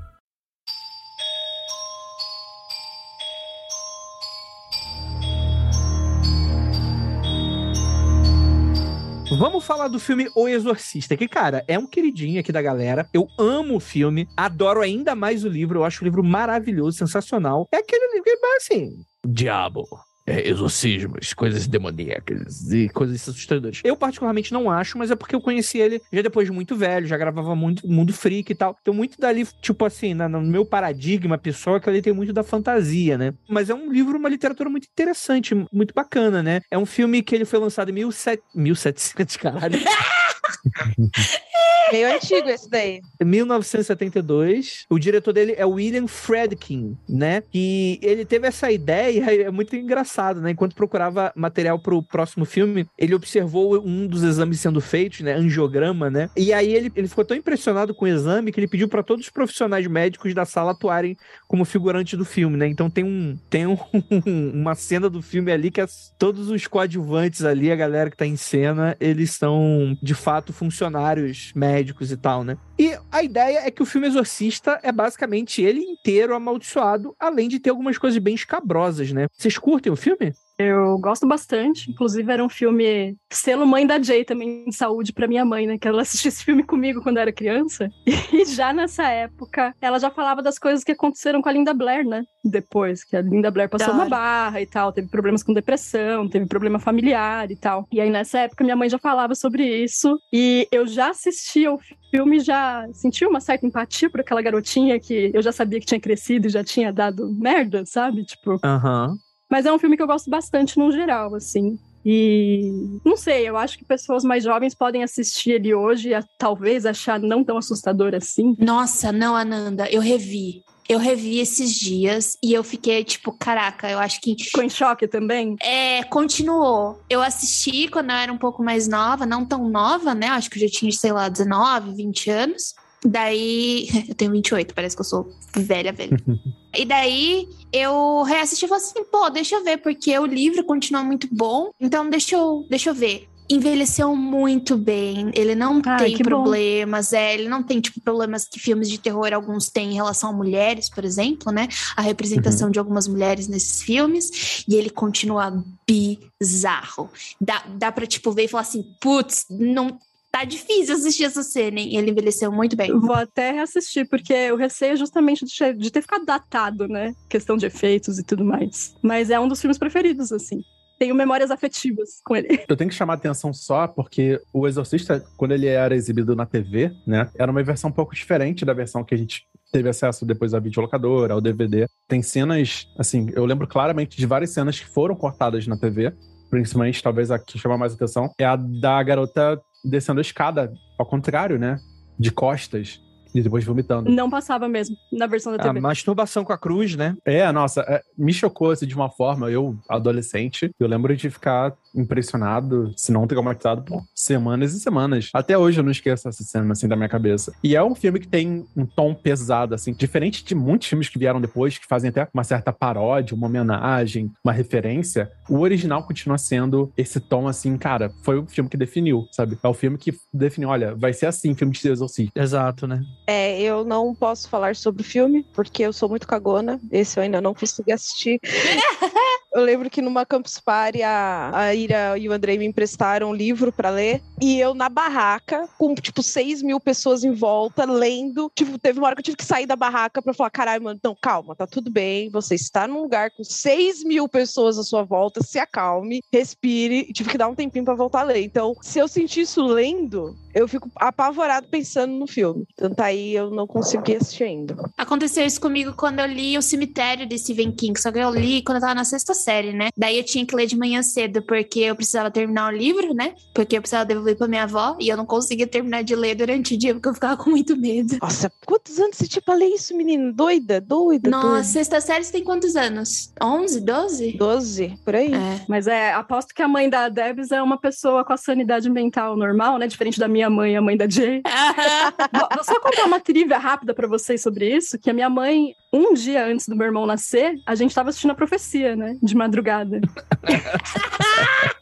[9.37, 13.07] Vamos falar do filme O Exorcista, que, cara, é um queridinho aqui da galera.
[13.13, 17.65] Eu amo o filme, adoro ainda mais o livro, eu acho o livro maravilhoso, sensacional.
[17.71, 19.87] É aquele livro que, assim, diabo.
[20.31, 23.81] É, exorcismos, coisas demoníacas e coisas assustadoras.
[23.83, 27.05] Eu, particularmente, não acho, mas é porque eu conheci ele já depois de muito velho,
[27.07, 28.77] já gravava muito Mundo Freak e tal.
[28.81, 32.31] Então, muito dali, tipo assim, na- no meu paradigma pessoal, é que ele tem muito
[32.33, 33.33] da fantasia, né?
[33.49, 36.61] Mas é um livro, uma literatura muito interessante, muito bacana, né?
[36.71, 39.79] É um filme que ele foi lançado em 1700, 1700 caralho.
[41.91, 43.01] Meio antigo esse daí.
[43.21, 44.85] 1972.
[44.89, 47.43] O diretor dele é William Friedkin, né?
[47.53, 50.51] E ele teve essa ideia, é muito engraçado, né?
[50.51, 55.33] Enquanto procurava material pro próximo filme, ele observou um dos exames sendo feitos, né?
[55.33, 56.29] Angiograma, né?
[56.37, 59.25] E aí ele, ele ficou tão impressionado com o exame que ele pediu para todos
[59.25, 62.67] os profissionais médicos da sala atuarem como figurante do filme, né?
[62.67, 63.77] Então tem um tem um,
[64.53, 68.25] uma cena do filme ali que as- todos os coadjuvantes ali, a galera que tá
[68.25, 72.57] em cena, eles são de fato funcionários médicos e tal, né?
[72.79, 77.59] E a ideia é que o filme Exorcista é basicamente ele inteiro amaldiçoado, além de
[77.59, 79.27] ter algumas coisas bem escabrosas, né?
[79.37, 80.33] Vocês curtem o filme?
[80.61, 81.89] Eu gosto bastante.
[81.89, 85.77] Inclusive, era um filme selo mãe da Jay também em saúde pra minha mãe, né?
[85.77, 87.89] Que ela assistiu esse filme comigo quando era criança.
[88.05, 92.05] E já nessa época, ela já falava das coisas que aconteceram com a Linda Blair,
[92.05, 92.23] né?
[92.43, 96.27] Depois, que a Linda Blair passou Da uma barra e tal, teve problemas com depressão,
[96.27, 97.87] teve problema familiar e tal.
[97.91, 100.17] E aí, nessa época, minha mãe já falava sobre isso.
[100.33, 105.31] E eu já assistia o filme, já sentia uma certa empatia por aquela garotinha que
[105.33, 108.23] eu já sabia que tinha crescido e já tinha dado merda, sabe?
[108.25, 109.15] Tipo, Aham.
[109.51, 111.77] Mas é um filme que eu gosto bastante no geral, assim.
[112.05, 116.85] E não sei, eu acho que pessoas mais jovens podem assistir ele hoje e talvez
[116.85, 118.55] achar não tão assustador assim.
[118.57, 120.63] Nossa, não, Ananda, eu revi.
[120.89, 125.07] Eu revi esses dias e eu fiquei tipo, caraca, eu acho que Ficou em choque
[125.07, 125.55] também?
[125.61, 126.99] É, continuou.
[127.09, 130.27] Eu assisti quando eu era um pouco mais nova, não tão nova, né?
[130.27, 132.73] Acho que eu já tinha, sei lá, 19, 20 anos.
[133.05, 133.87] Daí.
[134.09, 136.17] Eu tenho 28, parece que eu sou velha, velha.
[136.75, 141.03] e daí eu reassisti e falei assim: pô, deixa eu ver, porque o livro continua
[141.03, 143.27] muito bom, então deixa eu, deixa eu ver.
[143.49, 146.23] Envelheceu muito bem, ele não Ai, tem bom.
[146.23, 150.29] problemas, é, ele não tem, tipo, problemas que filmes de terror alguns têm em relação
[150.29, 151.67] a mulheres, por exemplo, né?
[151.97, 157.09] A representação de algumas mulheres nesses filmes, e ele continua bizarro.
[157.41, 159.99] Dá, dá pra, tipo, ver e falar assim, putz, não...
[160.31, 161.95] Tá difícil assistir essa cena, hein?
[161.97, 162.97] Ele envelheceu muito bem.
[162.97, 167.13] Vou até reassistir, porque o receio é justamente de ter- ficado datado, né?
[167.29, 168.95] Questão de efeitos e tudo mais.
[169.01, 170.61] Mas é um dos filmes preferidos, assim.
[170.97, 172.63] Tenho memórias afetivas com ele.
[172.67, 176.45] Eu tenho que chamar a atenção só porque o Exorcista, quando ele era exibido na
[176.45, 180.25] TV, né, era uma versão um pouco diferente da versão que a gente teve acesso
[180.25, 181.87] depois à videolocadora, ao DVD.
[182.07, 186.13] Tem cenas, assim, eu lembro claramente de várias cenas que foram cortadas na TV,
[186.51, 191.05] principalmente, talvez a que chama mais atenção, é a da garota descendo a escada, ao
[191.05, 191.79] contrário, né,
[192.19, 193.01] de costas
[193.33, 194.11] e depois vomitando.
[194.11, 195.79] Não passava mesmo na versão da A TV.
[195.79, 197.15] masturbação com a cruz, né?
[197.25, 201.73] É, nossa, é, me chocou assim, de uma forma, eu, adolescente, eu lembro de ficar
[201.95, 205.29] impressionado, se não traumatizado, por semanas e semanas.
[205.33, 207.53] Até hoje eu não esqueço essa cena, assim, da minha cabeça.
[207.63, 211.19] E é um filme que tem um tom pesado, assim, diferente de muitos filmes que
[211.19, 215.31] vieram depois, que fazem até uma certa paródia, uma homenagem, uma referência.
[215.49, 219.57] O original continua sendo esse tom, assim, cara, foi o filme que definiu, sabe?
[219.61, 222.39] É o filme que definiu, olha, vai ser assim, filme de exorcista.
[222.39, 223.03] Exato, né?
[223.27, 226.79] É, eu não posso falar sobre o filme, porque eu sou muito cagona.
[226.91, 228.39] Esse eu ainda não consegui assistir.
[229.53, 233.33] Eu lembro que numa Campus Party a, a Ira e o Andrei me emprestaram um
[233.33, 234.21] livro pra ler.
[234.41, 238.49] E eu na barraca, com tipo 6 mil pessoas em volta, lendo.
[238.55, 240.99] Tipo, teve uma hora que eu tive que sair da barraca pra falar: caralho, mano,
[241.03, 242.29] não, calma, tá tudo bem.
[242.29, 247.05] Você está num lugar com 6 mil pessoas à sua volta, se acalme, respire.
[247.09, 248.43] E tive que dar um tempinho pra voltar a ler.
[248.43, 252.65] Então, se eu sentir isso lendo, eu fico apavorado pensando no filme.
[252.75, 254.75] Tanto aí eu não consegui assistir ainda.
[254.97, 258.61] Aconteceu isso comigo quando eu li O Cemitério de Stephen King, só que eu li
[258.63, 259.89] quando eu tava na sexta série, né?
[259.97, 263.33] Daí eu tinha que ler de manhã cedo, porque eu precisava terminar o livro, né?
[263.53, 266.75] Porque eu precisava devolver pra minha avó, e eu não conseguia terminar de ler durante
[266.75, 268.17] o dia, porque eu ficava com muito medo.
[268.21, 270.33] Nossa, quantos anos você tinha pra ler isso, menino?
[270.33, 273.33] Doida, doida, Nossa, sexta série você tem quantos anos?
[273.41, 274.37] 11, 12?
[274.37, 274.37] doida.
[274.37, 275.33] 12, por aí.
[275.33, 275.65] É.
[275.67, 279.35] Mas é, aposto que a mãe da Debs é uma pessoa com a sanidade mental
[279.35, 279.87] normal, né?
[279.87, 281.41] Diferente da minha mãe, a mãe da Jay.
[282.31, 285.73] Vou vou só contar uma trivia rápida pra vocês sobre isso, que a minha mãe,
[285.91, 289.17] um dia antes do meu irmão nascer, a gente tava assistindo a profecia, né?
[289.21, 289.99] De madrugada.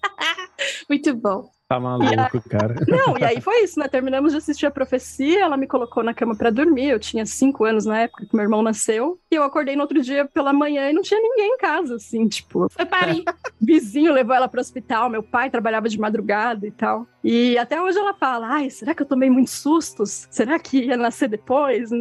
[0.89, 1.49] Muito bom.
[1.69, 2.73] Tá maluco, cara.
[2.89, 3.87] Não, e aí foi isso, né?
[3.87, 6.89] Terminamos de assistir a profecia, ela me colocou na cama pra dormir.
[6.89, 9.19] Eu tinha cinco anos na época que meu irmão nasceu.
[9.31, 12.27] E eu acordei no outro dia pela manhã e não tinha ninguém em casa, assim,
[12.27, 12.67] tipo.
[12.71, 13.23] Foi Paris.
[13.61, 17.05] Vizinho levou ela pro hospital, meu pai trabalhava de madrugada e tal.
[17.23, 20.27] E até hoje ela fala: ai, será que eu tomei muitos sustos?
[20.31, 21.91] Será que ia nascer depois?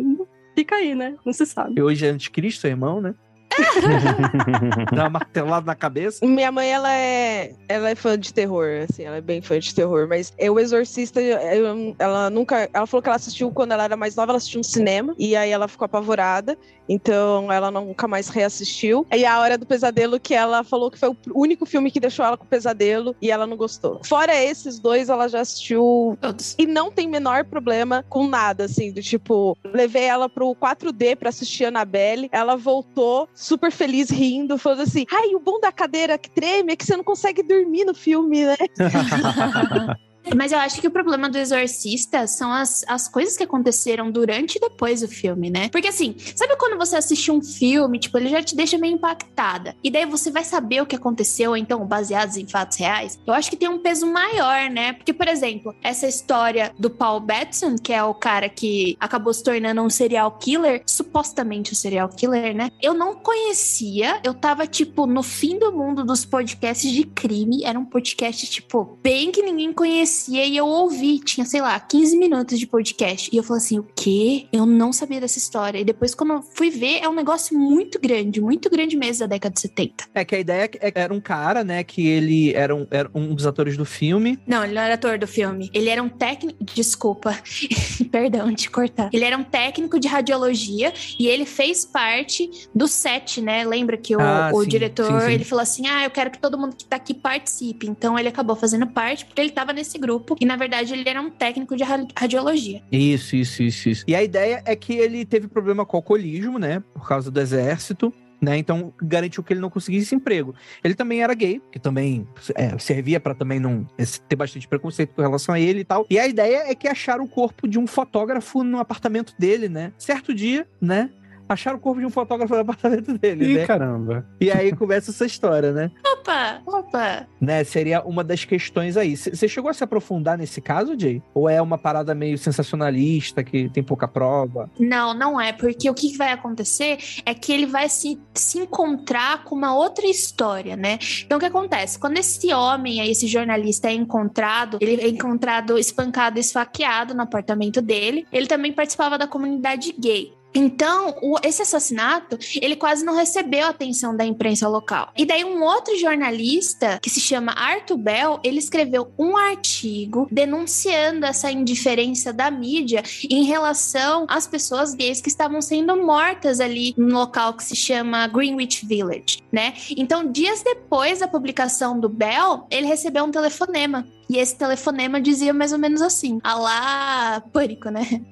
[0.54, 1.14] Fica aí, né?
[1.26, 1.74] Não se sabe.
[1.76, 3.14] E hoje é anticristo, irmão, né?
[4.94, 6.24] Dá uma martelada na cabeça.
[6.24, 9.74] Minha mãe, ela é, ela é fã de terror, assim, ela é bem fã de
[9.74, 13.84] terror, mas eu, o Exorcista, eu- ela nunca, ela falou que ela assistiu quando ela
[13.84, 16.56] era mais nova, ela assistiu no cinema, e aí ela ficou apavorada,
[16.88, 19.06] então ela nunca mais reassistiu.
[19.12, 22.24] E a Hora do Pesadelo, que ela falou que foi o único filme que deixou
[22.24, 24.00] ela com pesadelo, e ela não gostou.
[24.04, 26.54] Fora esses dois, ela já assistiu Todos.
[26.58, 31.28] e não tem menor problema com nada, assim, do tipo, levei ela pro 4D pra
[31.28, 36.16] assistir a Annabelle, ela voltou super feliz, rindo, falando assim, ai, o bom da cadeira
[36.16, 38.56] que treme é que você não consegue dormir no filme, né?
[40.34, 44.56] Mas eu acho que o problema do Exorcista são as, as coisas que aconteceram durante
[44.56, 45.68] e depois do filme, né?
[45.70, 49.74] Porque assim, sabe quando você assiste um filme, tipo, ele já te deixa meio impactada.
[49.82, 53.18] E daí você vai saber o que aconteceu, então, baseados em fatos reais.
[53.26, 54.92] Eu acho que tem um peso maior, né?
[54.92, 59.42] Porque, por exemplo, essa história do Paul Batson, que é o cara que acabou se
[59.42, 62.70] tornando um serial killer, supostamente um serial killer, né?
[62.82, 67.64] Eu não conhecia, eu tava, tipo, no fim do mundo dos podcasts de crime.
[67.64, 71.18] Era um podcast, tipo, bem que ninguém conhecia e eu ouvi.
[71.20, 73.30] Tinha, sei lá, 15 minutos de podcast.
[73.32, 74.46] E eu falei assim: o quê?
[74.52, 75.78] Eu não sabia dessa história.
[75.78, 79.26] E depois, quando eu fui ver, é um negócio muito grande, muito grande mesmo da
[79.34, 80.04] década de 70.
[80.14, 83.10] É que a ideia é que era um cara, né, que ele era um, era
[83.14, 84.38] um dos atores do filme.
[84.46, 85.70] Não, ele não era ator do filme.
[85.72, 86.58] Ele era um técnico.
[86.64, 87.36] Desculpa,
[88.10, 89.10] perdão de cortar.
[89.12, 93.64] Ele era um técnico de radiologia e ele fez parte do set, né?
[93.64, 95.32] Lembra que o, Ah, o sim, diretor sim, sim.
[95.32, 97.86] ele falou assim: ah, eu quero que todo mundo que tá aqui participe.
[97.88, 101.20] Então ele acabou fazendo parte porque ele tava nesse grupo e na verdade ele era
[101.20, 102.82] um técnico de ra- radiologia.
[102.90, 104.04] Isso, isso, isso, isso.
[104.06, 107.40] E a ideia é que ele teve problema com o alcoolismo, né, por causa do
[107.40, 108.12] exército.
[108.40, 110.54] Né, então garantiu que ele não conseguisse emprego.
[110.84, 115.12] Ele também era gay, que também é, servia pra também não esse- ter bastante preconceito
[115.12, 116.06] com relação a ele e tal.
[116.08, 119.92] E a ideia é que acharam o corpo de um fotógrafo no apartamento dele, né?
[119.98, 121.10] Certo dia, né?
[121.48, 123.66] Acharam o corpo de um fotógrafo no apartamento dele, Ih, né?
[123.66, 124.26] caramba.
[124.40, 125.90] E aí começa essa história, né?
[126.04, 127.26] Opa, opa.
[127.40, 127.64] né?
[127.64, 129.16] Seria uma das questões aí.
[129.16, 131.22] Você chegou a se aprofundar nesse caso, Jay?
[131.32, 134.70] Ou é uma parada meio sensacionalista que tem pouca prova?
[134.78, 139.44] Não, não é, porque o que vai acontecer é que ele vai se, se encontrar
[139.44, 140.98] com uma outra história, né?
[141.24, 141.98] Então, o que acontece?
[141.98, 147.80] Quando esse homem, aí, esse jornalista é encontrado, ele é encontrado espancado, esfaqueado no apartamento
[147.80, 150.32] dele, ele também participava da comunidade gay.
[150.54, 155.12] Então, o- esse assassinato, ele quase não recebeu a atenção da imprensa local.
[155.16, 161.26] E daí, um outro jornalista, que se chama Arthur Bell, ele escreveu um artigo denunciando
[161.26, 167.14] essa indiferença da mídia em relação às pessoas gays que estavam sendo mortas ali no
[167.14, 169.74] local que se chama Greenwich Village, né?
[169.96, 174.06] Então, dias depois da publicação do Bell, ele recebeu um telefonema.
[174.30, 178.22] E esse telefonema dizia mais ou menos assim: Alá, pânico, né?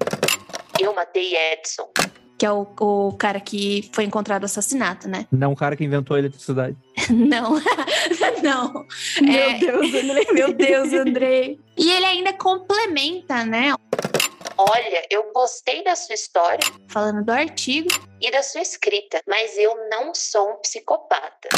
[0.78, 1.88] Eu matei Edson.
[2.38, 5.26] Que é o, o cara que foi encontrado assassinato, né?
[5.32, 6.76] Não o cara que inventou a eletricidade.
[7.10, 7.54] Não,
[8.42, 8.84] não.
[9.22, 9.58] Meu É.
[9.58, 10.26] Deus, André.
[10.32, 11.60] Meu Deus, Andrei.
[11.76, 13.74] E ele ainda complementa, né?
[14.58, 17.88] Olha, eu gostei da sua história, falando do artigo
[18.20, 21.48] e da sua escrita, mas eu não sou um psicopata.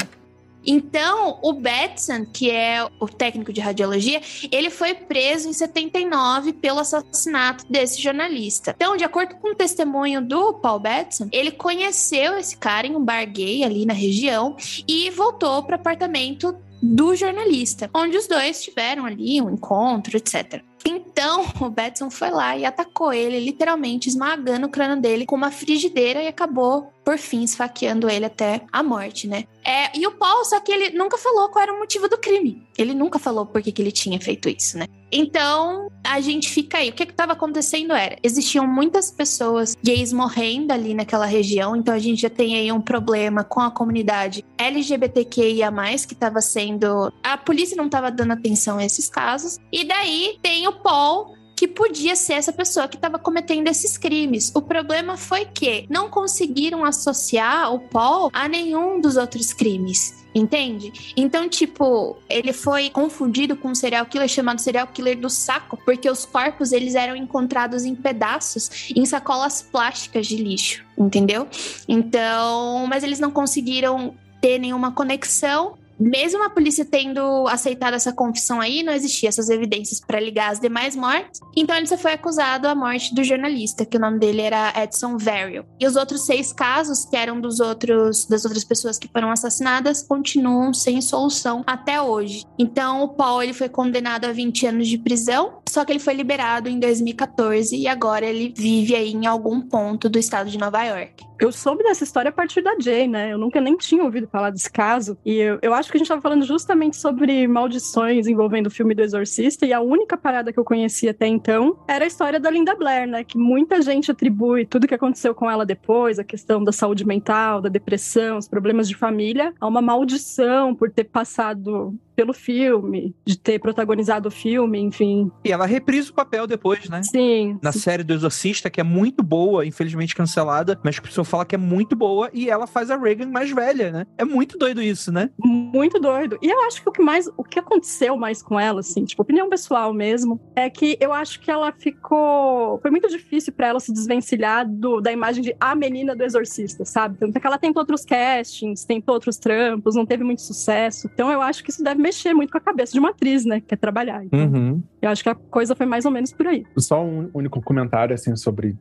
[0.71, 4.21] Então, o Batson, que é o técnico de radiologia,
[4.53, 8.75] ele foi preso em 79 pelo assassinato desse jornalista.
[8.77, 13.03] Então, de acordo com o testemunho do Paul Batson, ele conheceu esse cara em um
[13.03, 18.63] bar gay ali na região e voltou para o apartamento do jornalista, onde os dois
[18.63, 20.63] tiveram ali um encontro, etc.
[20.85, 25.51] Então, o Batson foi lá e atacou ele, literalmente esmagando o crânio dele com uma
[25.51, 29.45] frigideira e acabou, por fim, esfaqueando ele até a morte, né?
[29.65, 32.67] É, e o Paul, só que ele nunca falou qual era o motivo do crime.
[32.77, 34.87] Ele nunca falou por que, que ele tinha feito isso, né?
[35.11, 36.91] Então, a gente fica aí.
[36.91, 41.99] O que estava acontecendo era, existiam muitas pessoas gays morrendo ali naquela região, então a
[41.99, 45.73] gente já tem aí um problema com a comunidade LGBTQIA+,
[46.07, 47.13] que estava sendo...
[47.23, 49.59] A polícia não estava dando atenção a esses casos.
[49.73, 54.53] E daí tem o Paul, que podia ser essa pessoa que estava cometendo esses crimes.
[54.55, 60.25] O problema foi que não conseguiram associar o Paul a nenhum dos outros crimes.
[60.33, 61.13] Entende?
[61.17, 66.09] Então, tipo, ele foi confundido com um serial killer chamado serial killer do saco, porque
[66.09, 71.49] os corpos eles eram encontrados em pedaços em sacolas plásticas de lixo, entendeu?
[71.89, 78.61] Então, mas eles não conseguiram ter nenhuma conexão mesmo a polícia tendo aceitado essa confissão
[78.61, 81.41] aí, não existia essas evidências para ligar as demais mortes.
[81.57, 85.17] Então ele só foi acusado a morte do jornalista, que o nome dele era Edson
[85.17, 85.65] Verrill.
[85.81, 90.03] E os outros seis casos, que eram dos outros das outras pessoas que foram assassinadas,
[90.03, 92.45] continuam sem solução até hoje.
[92.59, 96.15] Então o Paul ele foi condenado a 20 anos de prisão, só que ele foi
[96.15, 100.83] liberado em 2014 e agora ele vive aí em algum ponto do estado de Nova
[100.85, 101.28] York.
[101.41, 103.33] Eu soube dessa história a partir da Jay, né?
[103.33, 105.17] Eu nunca nem tinha ouvido falar desse caso.
[105.25, 108.95] E eu, eu acho que a gente estava falando justamente sobre maldições envolvendo o filme
[108.95, 109.65] do Exorcista.
[109.65, 113.09] E a única parada que eu conhecia até então era a história da Linda Blair,
[113.09, 113.23] né?
[113.23, 117.61] Que muita gente atribui tudo que aconteceu com ela depois, a questão da saúde mental,
[117.61, 123.39] da depressão, os problemas de família, a uma maldição por ter passado pelo filme, de
[123.39, 125.31] ter protagonizado o filme, enfim.
[125.45, 127.01] E ela reprisa o papel depois, né?
[127.05, 127.57] Sim.
[127.63, 131.59] Na série do Exorcista, que é muito boa, infelizmente cancelada, mas pessoal fala que é
[131.59, 134.07] muito boa e ela faz a Reagan mais velha, né?
[134.17, 135.31] É muito doido isso, né?
[135.39, 136.39] Muito doido.
[136.43, 139.23] E eu acho que o que mais, o que aconteceu mais com ela, assim, tipo,
[139.23, 143.81] opinião pessoal mesmo, é que eu acho que ela ficou, foi muito difícil para ela
[143.81, 147.19] se desvencilhar do, da imagem de a menina do exorcista, sabe?
[147.19, 151.09] Tanto é que ela tentou outros castings, tentou outros trampos, não teve muito sucesso.
[151.13, 153.61] Então eu acho que isso deve mexer muito com a cabeça de uma atriz, né?
[153.61, 154.25] Que quer trabalhar.
[154.25, 154.83] Então, Uhum.
[155.01, 156.65] Eu acho que a coisa foi mais ou menos por aí.
[156.77, 158.77] Só um único comentário, assim, sobre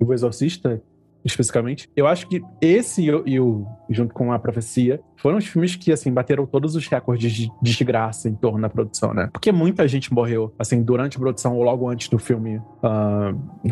[0.00, 0.82] o Exorcista,
[1.24, 1.90] especificamente.
[1.96, 6.12] Eu acho que esse e o, junto com a Profecia, foram os filmes que, assim,
[6.12, 9.28] bateram todos os recordes de desgraça em torno da produção, né?
[9.32, 12.60] Porque muita gente morreu, assim, durante a produção ou logo antes do filme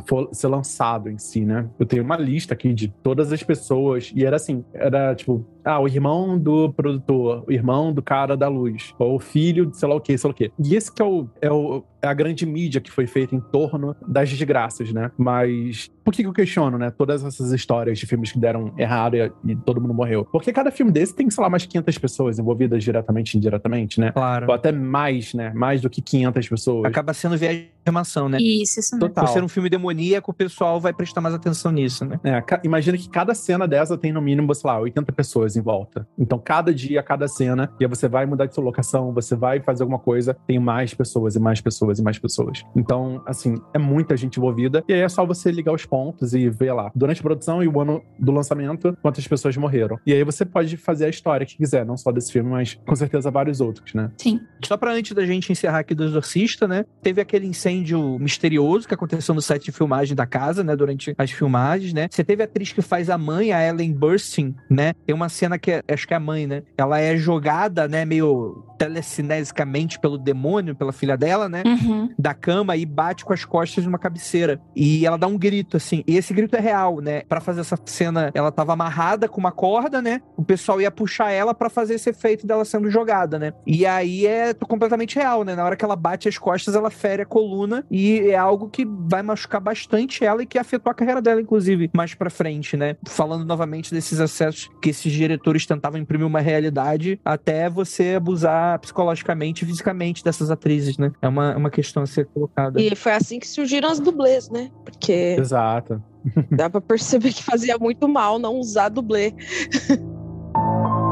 [0.06, 1.68] for- ser lançado em si, né?
[1.78, 5.80] Eu tenho uma lista aqui de todas as pessoas, e era assim, era tipo, ah,
[5.80, 9.88] o irmão do produtor, o irmão do cara da luz, ou o filho de sei
[9.88, 10.52] lá o que, sei lá o quê.
[10.62, 13.40] E esse que é, o, é, o, é a grande mídia que foi feita em
[13.40, 15.10] torno das desgraças, né?
[15.18, 16.90] Mas por que, que eu questiono, né?
[16.90, 20.24] Todas essas histórias de filmes que deram errado e, e todo mundo morreu.
[20.30, 24.10] Porque cada filme desse tem, sei lá, mais 500 pessoas envolvidas diretamente e indiretamente, né?
[24.10, 24.46] Claro.
[24.48, 25.52] Ou até mais, né?
[25.54, 26.84] Mais do que 500 pessoas.
[26.86, 28.38] Acaba sendo viagem de informação, né?
[28.40, 29.08] Isso, isso mesmo.
[29.08, 29.24] Total.
[29.24, 32.18] Por ser um filme demoníaco, o pessoal vai prestar mais atenção nisso, né?
[32.24, 36.06] É, imagina que cada cena dessa tem no mínimo, sei lá, 80 pessoas em volta.
[36.18, 39.60] Então, cada dia, cada cena, e aí você vai mudar de sua locação, você vai
[39.60, 42.64] fazer alguma coisa, tem mais pessoas e mais pessoas e mais pessoas.
[42.74, 44.84] Então, assim, é muita gente envolvida.
[44.88, 47.68] E aí é só você ligar os pontos e ver lá, durante a produção e
[47.68, 49.98] o ano do lançamento, quantas pessoas morreram.
[50.06, 52.96] E aí você pode fazer a história que quiser, não só desse filme, mas com
[52.96, 54.10] certeza vários outros, né?
[54.18, 54.40] Sim.
[54.64, 56.84] Só pra antes da gente encerrar aqui do Exorcista, né?
[57.02, 57.75] Teve aquele incêndio
[58.18, 60.76] misterioso que aconteceu no set de filmagem da casa, né?
[60.76, 62.08] Durante as filmagens, né?
[62.10, 64.94] Você teve a atriz que faz a mãe, a Ellen Burstyn, né?
[65.04, 66.62] Tem uma cena que é, acho que é a mãe, né?
[66.76, 68.04] Ela é jogada, né?
[68.04, 71.62] Meio telecinesicamente pelo demônio, pela filha dela, né?
[71.66, 72.10] Uhum.
[72.18, 74.60] da cama e bate com as costas numa cabeceira.
[74.74, 76.02] E ela dá um grito, assim.
[76.06, 77.22] E esse grito é real, né?
[77.22, 80.20] Pra fazer essa cena, ela tava amarrada com uma corda, né?
[80.36, 83.52] O pessoal ia puxar ela pra fazer esse efeito dela sendo jogada, né?
[83.66, 85.54] E aí é completamente real, né?
[85.54, 88.84] Na hora que ela bate as costas, ela fere a coluna e é algo que
[88.84, 92.96] vai machucar bastante ela e que afetou a carreira dela, inclusive, mais pra frente, né?
[93.06, 99.64] Falando novamente desses acessos que esses diretores tentavam imprimir uma realidade até você abusar psicologicamente
[99.64, 101.12] e fisicamente dessas atrizes, né?
[101.20, 102.80] É uma, uma questão a ser colocada.
[102.80, 104.70] E foi assim que surgiram as dublês, né?
[104.84, 106.02] Porque Exato.
[106.50, 109.34] dá pra perceber que fazia muito mal não usar dublê.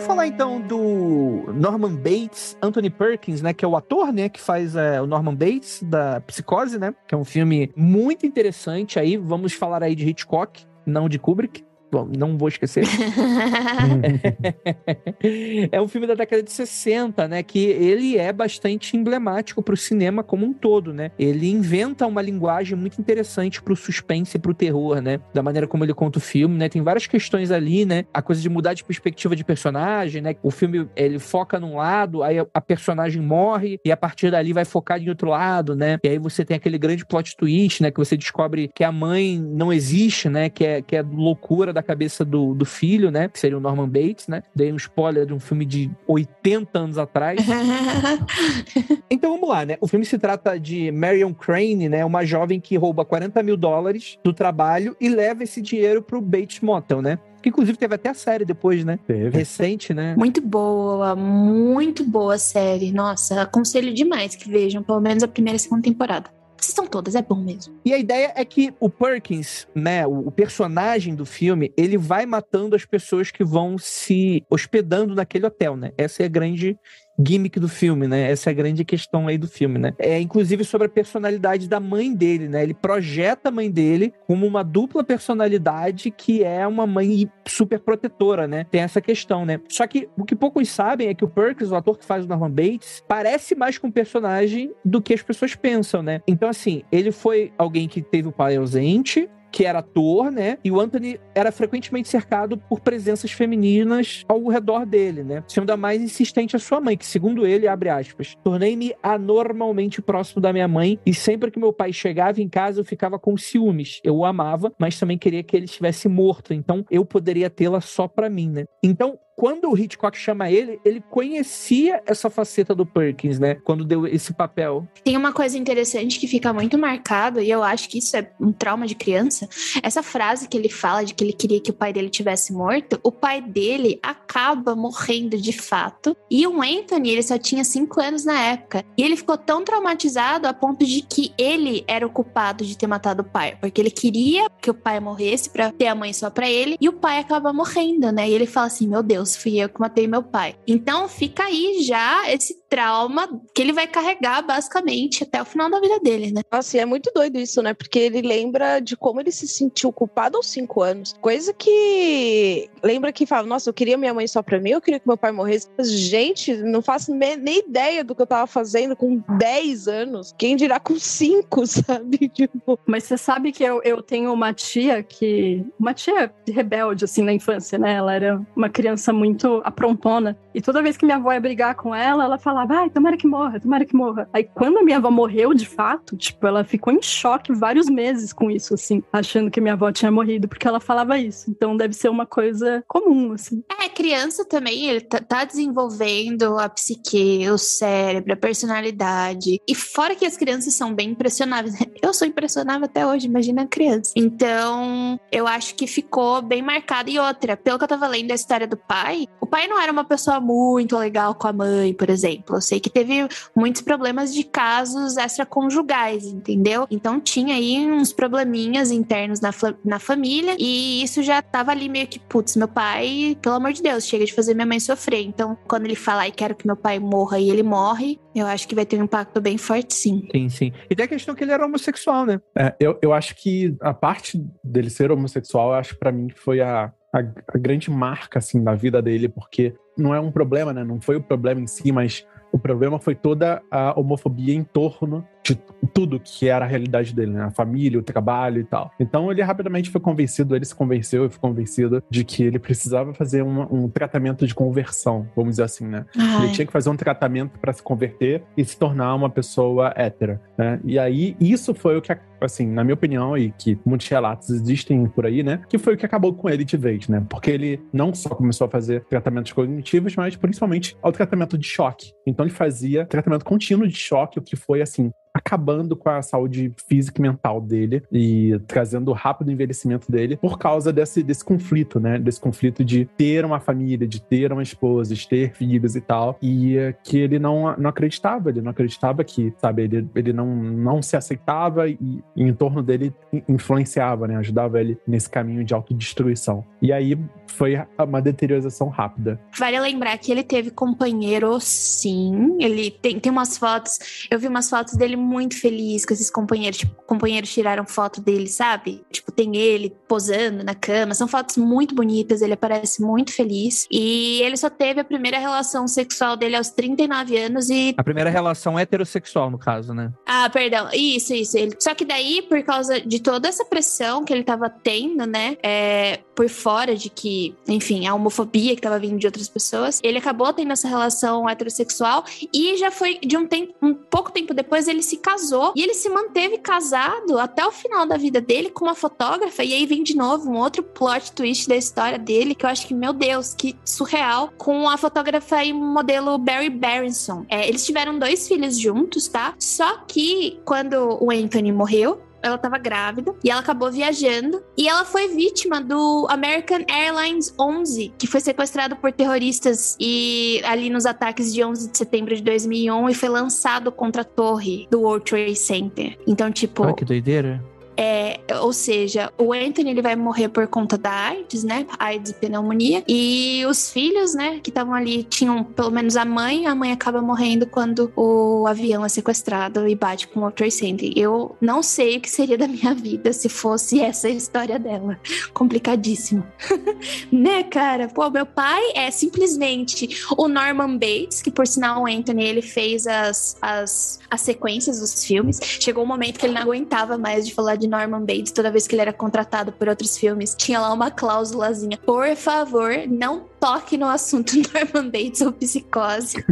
[0.00, 4.40] Vamos falar então do Norman Bates, Anthony Perkins, né, que é o ator, né, que
[4.40, 9.18] faz é, o Norman Bates da Psicose, né, que é um filme muito interessante aí.
[9.18, 11.62] Vamos falar aí de Hitchcock, não de Kubrick.
[11.90, 12.84] Bom, não vou esquecer.
[15.70, 17.42] é um filme da década de 60, né?
[17.42, 21.10] Que ele é bastante emblemático para o cinema como um todo, né?
[21.18, 25.20] Ele inventa uma linguagem muito interessante para o suspense e para o terror, né?
[25.34, 26.68] Da maneira como ele conta o filme, né?
[26.68, 28.04] Tem várias questões ali, né?
[28.12, 30.36] A coisa de mudar de perspectiva de personagem, né?
[30.42, 34.64] O filme ele foca num lado, aí a personagem morre e a partir dali vai
[34.64, 35.98] focar em outro lado, né?
[36.02, 37.90] E aí você tem aquele grande plot twist, né?
[37.90, 40.48] Que você descobre que a mãe não existe, né?
[40.48, 43.28] Que é, que é loucura da cabeça do, do filho, né?
[43.28, 44.42] Que seria o Norman Bates, né?
[44.54, 47.40] Dei um spoiler de um filme de 80 anos atrás.
[49.10, 49.76] então vamos lá, né?
[49.80, 52.04] O filme se trata de Marion Crane, né?
[52.04, 56.60] Uma jovem que rouba 40 mil dólares do trabalho e leva esse dinheiro pro Bates
[56.60, 57.18] Motel, né?
[57.42, 58.98] Que inclusive teve até a série depois, né?
[59.06, 59.38] Teve.
[59.38, 60.14] Recente, né?
[60.16, 62.92] Muito boa, muito boa série.
[62.92, 66.39] Nossa, aconselho demais que vejam, pelo menos a primeira e segunda temporada.
[66.60, 67.74] Assistam todas, é bom mesmo.
[67.82, 72.76] E a ideia é que o Perkins, né, o personagem do filme, ele vai matando
[72.76, 75.92] as pessoas que vão se hospedando naquele hotel, né?
[75.96, 76.78] Essa é a grande
[77.18, 78.30] gimmick do filme, né?
[78.30, 79.94] Essa é a grande questão aí do filme, né?
[79.98, 82.62] É inclusive sobre a personalidade da mãe dele, né?
[82.62, 88.46] Ele projeta a mãe dele como uma dupla personalidade que é uma mãe super protetora,
[88.46, 88.64] né?
[88.70, 89.60] Tem essa questão, né?
[89.68, 92.28] Só que o que poucos sabem é que o Perkins, o ator que faz o
[92.28, 96.20] Norman Bates, parece mais com o personagem do que as pessoas pensam, né?
[96.26, 100.58] Então, assim, ele foi alguém que teve o pai ausente, que era ator, né?
[100.64, 105.42] E o Anthony era frequentemente cercado por presenças femininas ao redor dele, né?
[105.48, 110.40] Sendo a mais insistente a sua mãe, que segundo ele, abre aspas, tornei-me anormalmente próximo
[110.40, 114.00] da minha mãe e sempre que meu pai chegava em casa eu ficava com ciúmes.
[114.04, 118.06] Eu o amava, mas também queria que ele estivesse morto, então eu poderia tê-la só
[118.06, 118.64] pra mim, né?
[118.82, 123.54] Então, quando o Hitchcock chama ele, ele conhecia essa faceta do Perkins, né?
[123.54, 124.86] Quando deu esse papel.
[125.02, 128.52] Tem uma coisa interessante que fica muito marcado, e eu acho que isso é um
[128.52, 129.48] trauma de criança.
[129.82, 133.00] Essa frase que ele fala de que ele queria que o pai dele tivesse morto,
[133.02, 136.14] o pai dele acaba morrendo de fato.
[136.30, 138.84] E o Anthony, ele só tinha cinco anos na época.
[138.94, 142.86] E ele ficou tão traumatizado a ponto de que ele era o culpado de ter
[142.86, 143.56] matado o pai.
[143.58, 146.76] Porque ele queria que o pai morresse pra ter a mãe só pra ele.
[146.78, 148.28] E o pai acaba morrendo, né?
[148.28, 150.56] E ele fala assim: Meu Deus, fui eu que matei meu pai.
[150.66, 155.80] Então fica aí já esse trauma que ele vai carregar basicamente até o final da
[155.80, 156.40] vida dele, né?
[156.50, 157.74] Nossa, e é muito doido isso, né?
[157.74, 161.14] Porque ele lembra de como ele se sentiu culpado aos cinco anos.
[161.20, 165.00] Coisa que lembra que fala, nossa, eu queria minha mãe só pra mim, eu queria
[165.00, 165.68] que meu pai morresse.
[165.76, 170.34] Mas, gente, não faço nem ideia do que eu tava fazendo com 10 anos.
[170.38, 172.28] Quem dirá com 5, sabe?
[172.28, 175.64] Tipo, Mas você sabe que eu, eu tenho uma tia que.
[175.78, 177.94] Uma tia rebelde, assim, na infância, né?
[177.94, 180.38] Ela era uma criança muito aprontona.
[180.54, 183.26] E toda vez que minha avó ia brigar com ela, ela falava, ai, tomara que
[183.26, 184.28] morra, tomara que morra.
[184.32, 188.32] Aí quando a minha avó morreu, de fato, tipo, ela ficou em choque vários meses
[188.32, 191.50] com isso, assim, achando que minha avó tinha morrido, porque ela falava isso.
[191.50, 193.62] Então deve ser uma coisa comum, assim.
[193.80, 199.60] É, criança também, ele tá, tá desenvolvendo a psique, o cérebro, a personalidade.
[199.68, 201.74] E fora que as crianças são bem impressionáveis.
[202.02, 204.12] Eu sou impressionável até hoje, imagina a criança.
[204.16, 207.10] Então, eu acho que ficou bem marcado.
[207.10, 209.92] E outra, pelo que eu tava lendo a história do pai, o pai não era
[209.92, 212.49] uma pessoa muito legal com a mãe, por exemplo.
[212.56, 216.86] Eu sei que teve muitos problemas de casos extraconjugais, entendeu?
[216.90, 219.50] Então tinha aí uns probleminhas internos na,
[219.84, 223.82] na família e isso já tava ali meio que, putz, meu pai, pelo amor de
[223.82, 225.22] Deus, chega de fazer minha mãe sofrer.
[225.22, 228.66] Então, quando ele falar e quero que meu pai morra e ele morre, eu acho
[228.68, 230.28] que vai ter um impacto bem forte, sim.
[230.34, 230.72] Sim, sim.
[230.88, 232.40] E tem a questão que ele era homossexual, né?
[232.56, 236.38] É, eu, eu acho que a parte dele ser homossexual, eu acho pra mim que
[236.38, 240.72] foi a, a, a grande marca, assim, da vida dele, porque não é um problema,
[240.72, 240.84] né?
[240.84, 245.26] Não foi o problema em si, mas o problema foi toda a homofobia em torno
[245.42, 245.58] de
[245.94, 247.44] tudo que era a realidade dele, né?
[247.44, 248.90] A família, o trabalho e tal.
[249.00, 253.14] Então ele rapidamente foi convencido, ele se convenceu e foi convencido de que ele precisava
[253.14, 256.04] fazer um, um tratamento de conversão, vamos dizer assim, né?
[256.16, 256.44] Ai.
[256.44, 260.40] Ele tinha que fazer um tratamento para se converter e se tornar uma pessoa hétera,
[260.56, 260.80] né?
[260.84, 265.06] E aí, isso foi o que, assim, na minha opinião, e que muitos relatos existem
[265.06, 265.62] por aí, né?
[265.68, 267.24] Que foi o que acabou com ele de vez, né?
[267.28, 272.12] Porque ele não só começou a fazer tratamentos cognitivos, mas principalmente ao tratamento de choque.
[272.26, 275.10] Então ele fazia tratamento contínuo de choque, o que foi, assim,
[275.44, 280.58] acabando com a saúde física e mental dele e trazendo o rápido envelhecimento dele por
[280.58, 282.18] causa desse, desse conflito, né?
[282.18, 286.38] Desse conflito de ter uma família, de ter uma esposa, de ter filhos e tal.
[286.40, 290.46] E eh, que ele não, não acreditava, ele não acreditava que, sabe, ele, ele não,
[290.54, 291.98] não se aceitava e,
[292.36, 294.36] e em torno dele in- influenciava, né?
[294.36, 296.64] Ajudava ele nesse caminho de autodestruição.
[296.82, 299.40] E aí foi uma deteriorização rápida.
[299.58, 302.56] Vale lembrar que ele teve companheiro, sim.
[302.60, 304.26] Ele tem, tem umas fotos.
[304.30, 306.78] Eu vi umas fotos dele muito feliz com esses companheiros.
[306.78, 309.02] Tipo, companheiros tiraram foto dele, sabe?
[309.10, 311.14] Tipo, tem ele posando na cama.
[311.14, 313.86] São fotos muito bonitas, ele parece muito feliz.
[313.90, 317.94] E ele só teve a primeira relação sexual dele aos 39 anos e.
[317.96, 320.12] A primeira relação heterossexual, no caso, né?
[320.26, 320.88] Ah, perdão.
[320.92, 321.56] Isso, isso.
[321.56, 321.76] Ele...
[321.78, 325.56] Só que daí, por causa de toda essa pressão que ele tava tendo, né?
[325.62, 330.18] É, por fora de que, enfim, a homofobia que tava vindo de outras pessoas, ele
[330.18, 334.88] acabou tendo essa relação heterossexual e já foi de um tempo, um pouco tempo depois,
[334.88, 338.84] ele se casou e ele se manteve casado até o final da vida dele com
[338.84, 339.62] uma fotógrafa.
[339.62, 342.86] E aí vem de novo um outro plot twist da história dele, que eu acho
[342.86, 347.44] que, meu Deus, que surreal, com a fotógrafa e modelo Barry Berenson.
[347.48, 349.54] É, eles tiveram dois filhos juntos, tá?
[349.58, 355.04] Só que quando o Anthony morreu, ela estava grávida e ela acabou viajando e ela
[355.04, 361.52] foi vítima do American Airlines 11, que foi sequestrado por terroristas e ali nos ataques
[361.52, 365.56] de 11 de setembro de 2001 e foi lançado contra a torre do World Trade
[365.56, 366.18] Center.
[366.26, 367.62] Então, tipo, Olha que doideira.
[368.02, 371.86] É, ou seja, o Anthony ele vai morrer por conta da AIDS, né?
[371.98, 373.04] AIDS e pneumonia.
[373.06, 376.64] E os filhos, né, que estavam ali, tinham pelo menos a mãe.
[376.64, 381.12] A mãe acaba morrendo quando o avião é sequestrado e bate com o Trade Center.
[381.14, 385.20] Eu não sei o que seria da minha vida se fosse essa história dela.
[385.52, 386.42] Complicadíssimo.
[387.30, 388.08] né, cara?
[388.08, 393.06] Pô, meu pai é simplesmente o Norman Bates, que por sinal o Anthony ele fez
[393.06, 395.60] as, as, as sequências dos filmes.
[395.62, 398.86] Chegou um momento que ele não aguentava mais de falar de Norman Bates toda vez
[398.86, 400.54] que ele era contratado por outros filmes.
[400.54, 401.98] Tinha lá uma cláusulazinha.
[401.98, 406.42] Por favor, não toque no assunto Norman Bates ou psicose.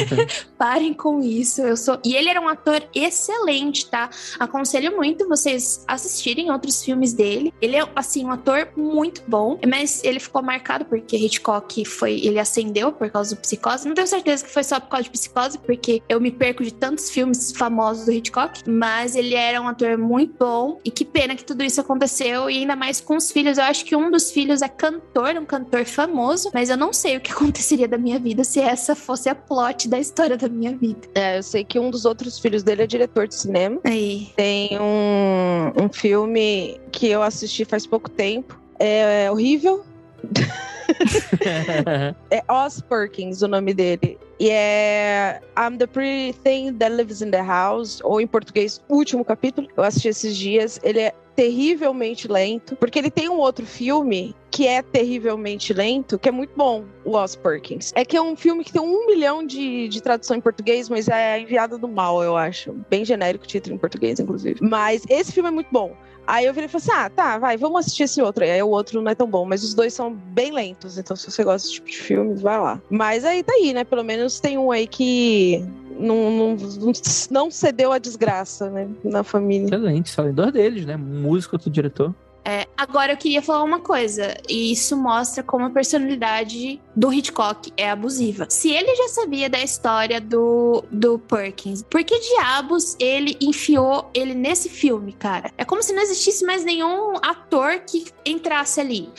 [0.58, 1.60] Parem com isso.
[1.60, 1.98] Eu sou.
[2.02, 4.08] E ele era um ator excelente, tá?
[4.40, 7.52] Aconselho muito vocês assistirem outros filmes dele.
[7.60, 12.20] Ele é, assim, um ator muito bom, mas ele ficou marcado porque Hitchcock foi.
[12.24, 13.86] Ele acendeu por causa do psicose.
[13.86, 16.72] Não tenho certeza que foi só por causa de psicose, porque eu me perco de
[16.72, 18.62] tantos filmes famosos do Hitchcock.
[18.66, 20.80] Mas ele era um ator muito bom.
[20.84, 22.48] E que pena que tudo isso aconteceu.
[22.48, 23.58] E ainda mais com os filhos.
[23.58, 26.50] Eu acho que um dos filhos é cantor, um cantor famoso.
[26.54, 29.88] Mas eu não sei o que aconteceria da minha vida se essa fosse a plot
[29.88, 31.00] da história da minha vida.
[31.14, 33.80] É, eu sei que um dos outros filhos dele é diretor de cinema.
[33.84, 34.28] Aí.
[34.36, 38.58] Tem um, um filme que eu assisti faz pouco tempo.
[38.78, 39.84] É horrível.
[42.30, 44.18] É Oz Perkins o nome dele.
[44.38, 49.24] E é I'm the Pretty Thing That Lives in the House, ou em português, último
[49.24, 49.68] capítulo.
[49.76, 50.80] Eu assisti esses dias.
[50.82, 56.28] Ele é terrivelmente lento, porque ele tem um outro filme que é terrivelmente lento, que
[56.28, 57.92] é muito bom, o Oz Perkins.
[57.96, 61.08] É que é um filme que tem um milhão de, de tradução em português, mas
[61.08, 62.72] é Enviada do Mal, eu acho.
[62.88, 64.60] Bem genérico o título em português, inclusive.
[64.62, 65.96] Mas esse filme é muito bom.
[66.26, 68.44] Aí eu virei e falei assim: ah, tá, vai, vamos assistir esse outro.
[68.44, 70.98] Aí o outro não é tão bom, mas os dois são bem lentos.
[70.98, 72.80] Então, se você gosta desse tipo de filme, vai lá.
[72.90, 73.84] Mas aí tá aí, né?
[73.84, 75.64] Pelo menos tem um aí que
[75.98, 76.92] não, não,
[77.30, 78.88] não cedeu a desgraça, né?
[79.04, 79.66] Na família.
[79.66, 80.96] Excelente, só dois deles, né?
[80.96, 82.14] Músico, outro diretor.
[82.44, 87.72] É, agora eu queria falar uma coisa, e isso mostra como a personalidade do Hitchcock
[87.76, 88.46] é abusiva.
[88.50, 94.34] Se ele já sabia da história do, do Perkins, por que diabos ele enfiou ele
[94.34, 95.50] nesse filme, cara?
[95.56, 99.10] É como se não existisse mais nenhum ator que entrasse ali.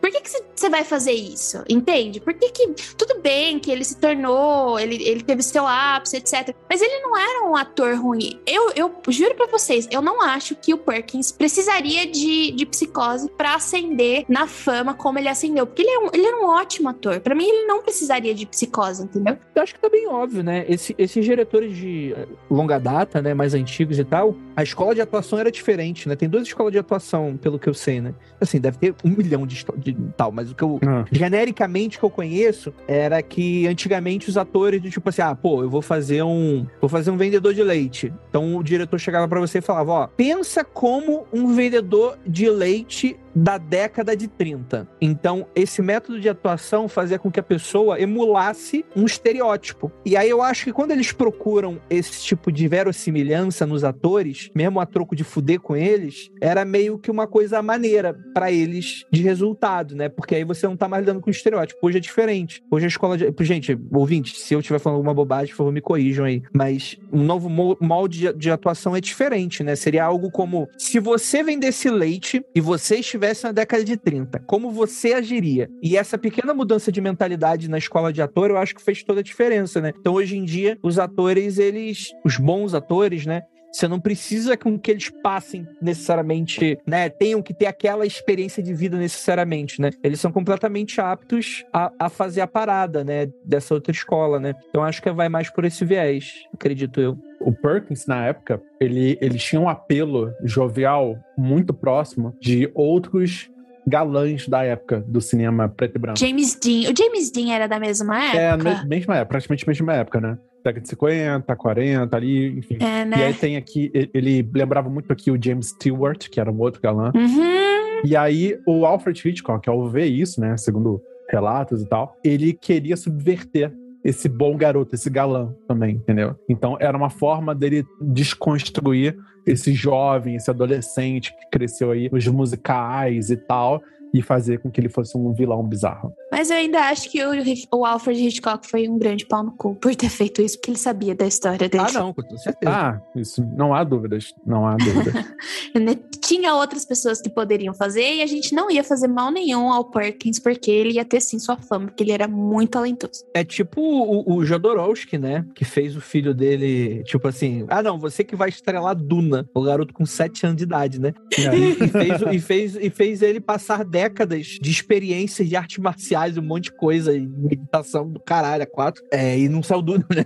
[0.00, 0.22] Por que
[0.54, 1.64] você vai fazer isso?
[1.68, 2.20] Entende?
[2.20, 6.54] Por que, que tudo bem que ele se tornou, ele, ele teve seu ápice, etc.
[6.68, 8.38] Mas ele não era um ator ruim.
[8.46, 13.30] Eu, eu juro pra vocês, eu não acho que o Perkins precisaria de, de psicose
[13.36, 15.66] pra ascender na fama como ele ascendeu.
[15.66, 17.20] Porque ele, é um, ele era um ótimo ator.
[17.20, 19.36] Pra mim, ele não precisaria de psicose, entendeu?
[19.54, 20.64] Eu acho que tá bem óbvio, né?
[20.68, 23.32] Esse- esses diretores de eh, longa data, né?
[23.34, 26.16] Mais antigos e tal, a escola de atuação era diferente, né?
[26.16, 28.12] Tem duas escolas de atuação, pelo que eu sei, né?
[28.40, 30.80] Assim, deve ter um milhão de, de tal, mas o que eu.
[30.86, 31.04] Ah.
[31.12, 35.70] Genericamente que eu conheço era que antigamente os atores, do tipo assim, ah, pô, eu
[35.70, 36.66] vou fazer um.
[36.80, 38.12] Vou fazer um vendedor de leite.
[38.28, 42.63] Então o diretor chegava pra você e falava, ó, pensa como um vendedor de leite
[42.64, 44.88] leite da década de 30.
[45.00, 49.90] Então, esse método de atuação fazia com que a pessoa emulasse um estereótipo.
[50.04, 54.80] E aí eu acho que quando eles procuram esse tipo de verossimilhança nos atores, mesmo
[54.80, 59.22] a troco de fuder com eles, era meio que uma coisa maneira pra eles de
[59.22, 60.08] resultado, né?
[60.08, 61.78] Porque aí você não tá mais lidando com estereótipo.
[61.86, 62.62] Hoje é diferente.
[62.70, 63.32] Hoje a escola de...
[63.44, 66.42] Gente, ouvinte, se eu estiver falando alguma bobagem, por favor, me corrijam aí.
[66.52, 69.74] Mas um novo mo- molde de, atuação é diferente, né?
[69.76, 74.70] Seria algo como se você vendesse leite e você estivesse na década de 30, como
[74.70, 75.70] você agiria?
[75.82, 79.20] E essa pequena mudança de mentalidade na escola de ator, eu acho que fez toda
[79.20, 79.92] a diferença, né?
[79.98, 83.42] Então, hoje em dia, os atores, eles, os bons atores, né?
[83.74, 87.08] Você não precisa com que eles passem necessariamente, né?
[87.08, 89.90] Tenham que ter aquela experiência de vida necessariamente, né?
[90.00, 93.28] Eles são completamente aptos a, a fazer a parada, né?
[93.44, 94.54] Dessa outra escola, né?
[94.68, 97.18] Então acho que vai mais por esse viés, acredito eu.
[97.40, 103.50] O Perkins, na época, ele, ele tinha um apelo jovial muito próximo de outros
[103.86, 106.18] galãs da época do cinema preto e branco.
[106.18, 106.90] James Dean.
[106.90, 108.82] O James Dean era da mesma É, época?
[108.82, 110.38] me- mesma época, praticamente mesma época, né?
[110.64, 112.78] Década de 50, 40, ali, enfim.
[112.80, 113.16] É, né?
[113.18, 116.80] E aí tem aqui, ele lembrava muito aqui o James Stewart, que era um outro
[116.80, 117.12] galã.
[117.14, 118.00] Uhum.
[118.06, 122.96] E aí o Alfred Hitchcock, ao ver isso, né, segundo relatos e tal, ele queria
[122.96, 123.72] subverter
[124.04, 126.36] esse bom garoto, esse galã também, entendeu?
[126.48, 133.30] Então era uma forma dele desconstruir esse jovem, esse adolescente que cresceu aí nos musicais
[133.30, 133.80] e tal,
[134.12, 136.12] e fazer com que ele fosse um vilão bizarro.
[136.34, 137.30] Mas eu ainda acho que o,
[137.78, 140.78] o Alfred Hitchcock foi um grande pau no cu por ter feito isso, porque ele
[140.78, 141.84] sabia da história dele.
[141.86, 142.74] Ah, não, com certeza.
[142.74, 145.14] Ah, isso, não há dúvidas, não há dúvidas.
[145.74, 145.96] Né?
[146.20, 149.90] Tinha outras pessoas que poderiam fazer e a gente não ia fazer mal nenhum ao
[149.90, 153.24] Perkins, porque ele ia ter sim sua fama, porque ele era muito talentoso.
[153.34, 155.44] É tipo o, o Jodorowsky, né?
[155.52, 159.62] Que fez o filho dele, tipo assim, ah não, você que vai estrelar Duna, o
[159.62, 161.12] garoto com 7 anos de idade, né?
[161.36, 166.23] E, e fez, e, fez, e fez ele passar décadas de experiências de artes marciais,
[166.36, 169.02] um monte de coisa, e meditação do caralho, a quatro.
[169.12, 170.24] É, e não saiu Duna, né?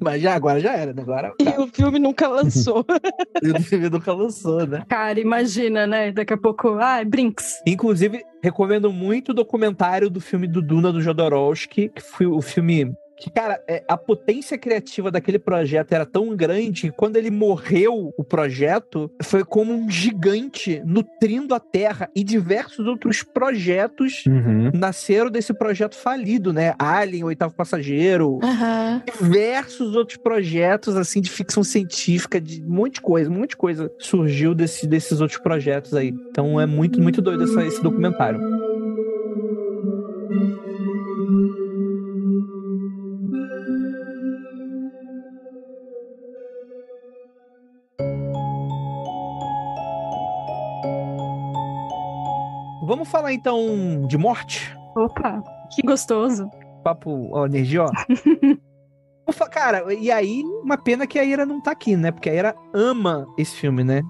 [0.00, 1.02] Mas já, agora já era, né?
[1.02, 2.84] Agora E o filme nunca lançou.
[3.42, 4.84] o filme nunca lançou, né?
[4.88, 6.12] Cara, imagina, né?
[6.12, 7.62] Daqui a pouco, ah, Brinks.
[7.66, 12.92] Inclusive, recomendo muito o documentário do filme do Duna do Jodorowsky, que foi o filme
[13.16, 18.12] que, cara, é, a potência criativa daquele projeto era tão grande que quando ele morreu,
[18.16, 24.70] o projeto foi como um gigante nutrindo a Terra e diversos outros projetos Uhum.
[24.74, 26.74] nasceram desse projeto falido, né?
[26.78, 29.02] Alien, o Oitavo Passageiro, Aham.
[29.20, 33.56] diversos outros projetos, assim, de ficção científica, de um monte de coisa, um monte de
[33.56, 36.14] coisa surgiu desse, desses outros projetos aí.
[36.30, 38.40] Então é muito, muito doido essa- esse documentário.
[53.06, 54.76] Vamos falar então de morte?
[54.96, 55.40] Opa,
[55.72, 56.50] que gostoso.
[56.82, 57.90] Papo, ó, energia, ó.
[59.48, 62.10] Cara, e aí, uma pena que a Ira não tá aqui, né?
[62.10, 64.02] Porque a Ira ama esse filme, né?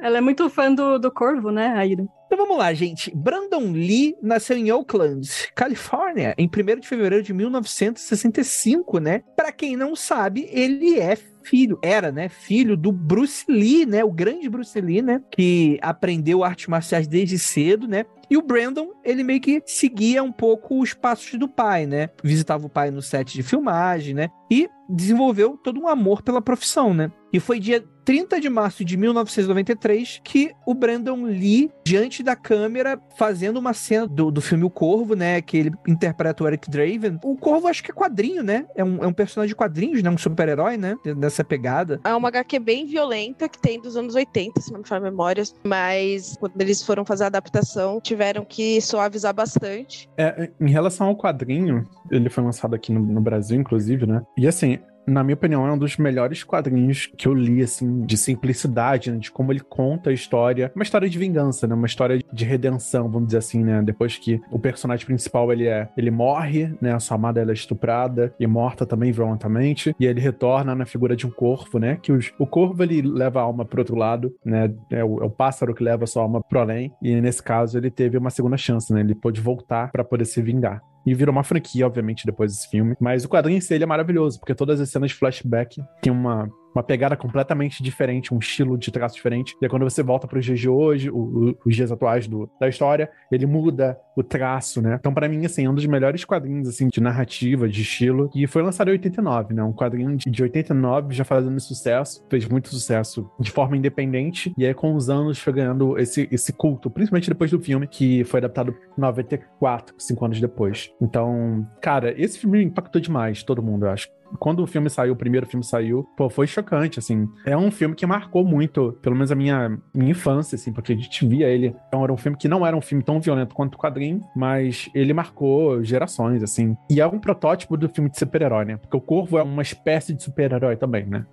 [0.00, 2.06] Ela é muito fã do, do Corvo, né, Aida?
[2.26, 3.10] Então vamos lá, gente.
[3.16, 9.24] Brandon Lee nasceu em Oakland, Califórnia, em 1 de fevereiro de 1965, né?
[9.34, 11.16] Pra quem não sabe, ele é
[11.48, 16.44] filho, era, né, filho do Bruce Lee, né, o grande Bruce Lee, né, que aprendeu
[16.44, 18.04] artes marciais desde cedo, né?
[18.30, 22.10] E o Brandon, ele meio que seguia um pouco os passos do pai, né?
[22.22, 24.28] Visitava o pai no set de filmagem, né?
[24.50, 27.10] E desenvolveu todo um amor pela profissão, né?
[27.32, 32.98] E foi dia 30 de março de 1993 que o Brandon Lee, diante da câmera,
[33.18, 35.42] fazendo uma cena do, do filme O Corvo, né?
[35.42, 37.18] Que ele interpreta o Eric Draven.
[37.22, 38.64] O Corvo acho que é quadrinho, né?
[38.74, 40.08] É um, é um personagem de quadrinhos, né?
[40.08, 40.96] Um super-herói, né?
[41.18, 42.00] Nessa pegada.
[42.02, 45.10] É uma HQ bem violenta que tem dos anos 80, se não me falha a
[45.10, 45.44] memória.
[45.62, 50.08] Mas quando eles foram fazer a adaptação, tiveram que suavizar bastante.
[50.16, 54.22] É, em relação ao quadrinho, ele foi lançado aqui no, no Brasil, inclusive, né?
[54.34, 54.78] E assim,
[55.08, 59.18] na minha opinião, é um dos melhores quadrinhos que eu li, assim, de simplicidade, né?
[59.18, 60.70] de como ele conta a história.
[60.74, 61.74] Uma história de vingança, né?
[61.74, 63.82] Uma história de redenção, vamos dizer assim, né?
[63.82, 65.88] Depois que o personagem principal, ele é...
[65.96, 66.92] Ele morre, né?
[66.94, 69.94] A sua amada, ela é estuprada e morta também violentamente.
[69.98, 71.98] E ele retorna na figura de um corvo, né?
[72.00, 74.72] Que os- o corvo, ele leva a alma pro outro lado, né?
[74.90, 76.92] É o, é o pássaro que leva a sua alma pro além.
[77.02, 79.00] E nesse caso, ele teve uma segunda chance, né?
[79.00, 80.80] Ele pôde voltar pra poder se vingar.
[81.08, 82.94] E virou uma franquia, obviamente, depois desse filme.
[83.00, 86.12] Mas o quadrinho em si ele é maravilhoso, porque todas as cenas de flashback tem
[86.12, 89.54] uma, uma pegada completamente diferente, um estilo de traço diferente.
[89.60, 92.26] E aí, quando você volta para os dias de hoje, o- o- os dias atuais
[92.26, 94.96] do- da história, ele muda o traço, né?
[94.98, 98.30] Então, para mim, assim, é um dos melhores quadrinhos, assim, de narrativa, de estilo.
[98.34, 99.62] E foi lançado em 89, né?
[99.62, 104.52] Um quadrinho de, de 89 já fazendo sucesso, fez muito sucesso de forma independente.
[104.58, 108.24] E aí, com os anos, foi ganhando esse, esse culto, principalmente depois do filme, que
[108.24, 110.90] foi adaptado em 94, cinco anos depois.
[111.00, 114.08] Então, cara, esse filme impactou demais todo mundo, eu acho.
[114.38, 117.28] Quando o filme saiu, o primeiro filme saiu, pô, foi chocante, assim.
[117.44, 120.96] É um filme que marcou muito, pelo menos a minha, minha infância, assim, porque a
[120.96, 121.74] gente via ele.
[121.88, 124.90] Então, era um filme que não era um filme tão violento quanto o quadrinho, mas
[124.94, 126.76] ele marcou gerações, assim.
[126.90, 128.76] E é um protótipo do filme de super-herói, né?
[128.76, 131.24] Porque o Corvo é uma espécie de super-herói também, né?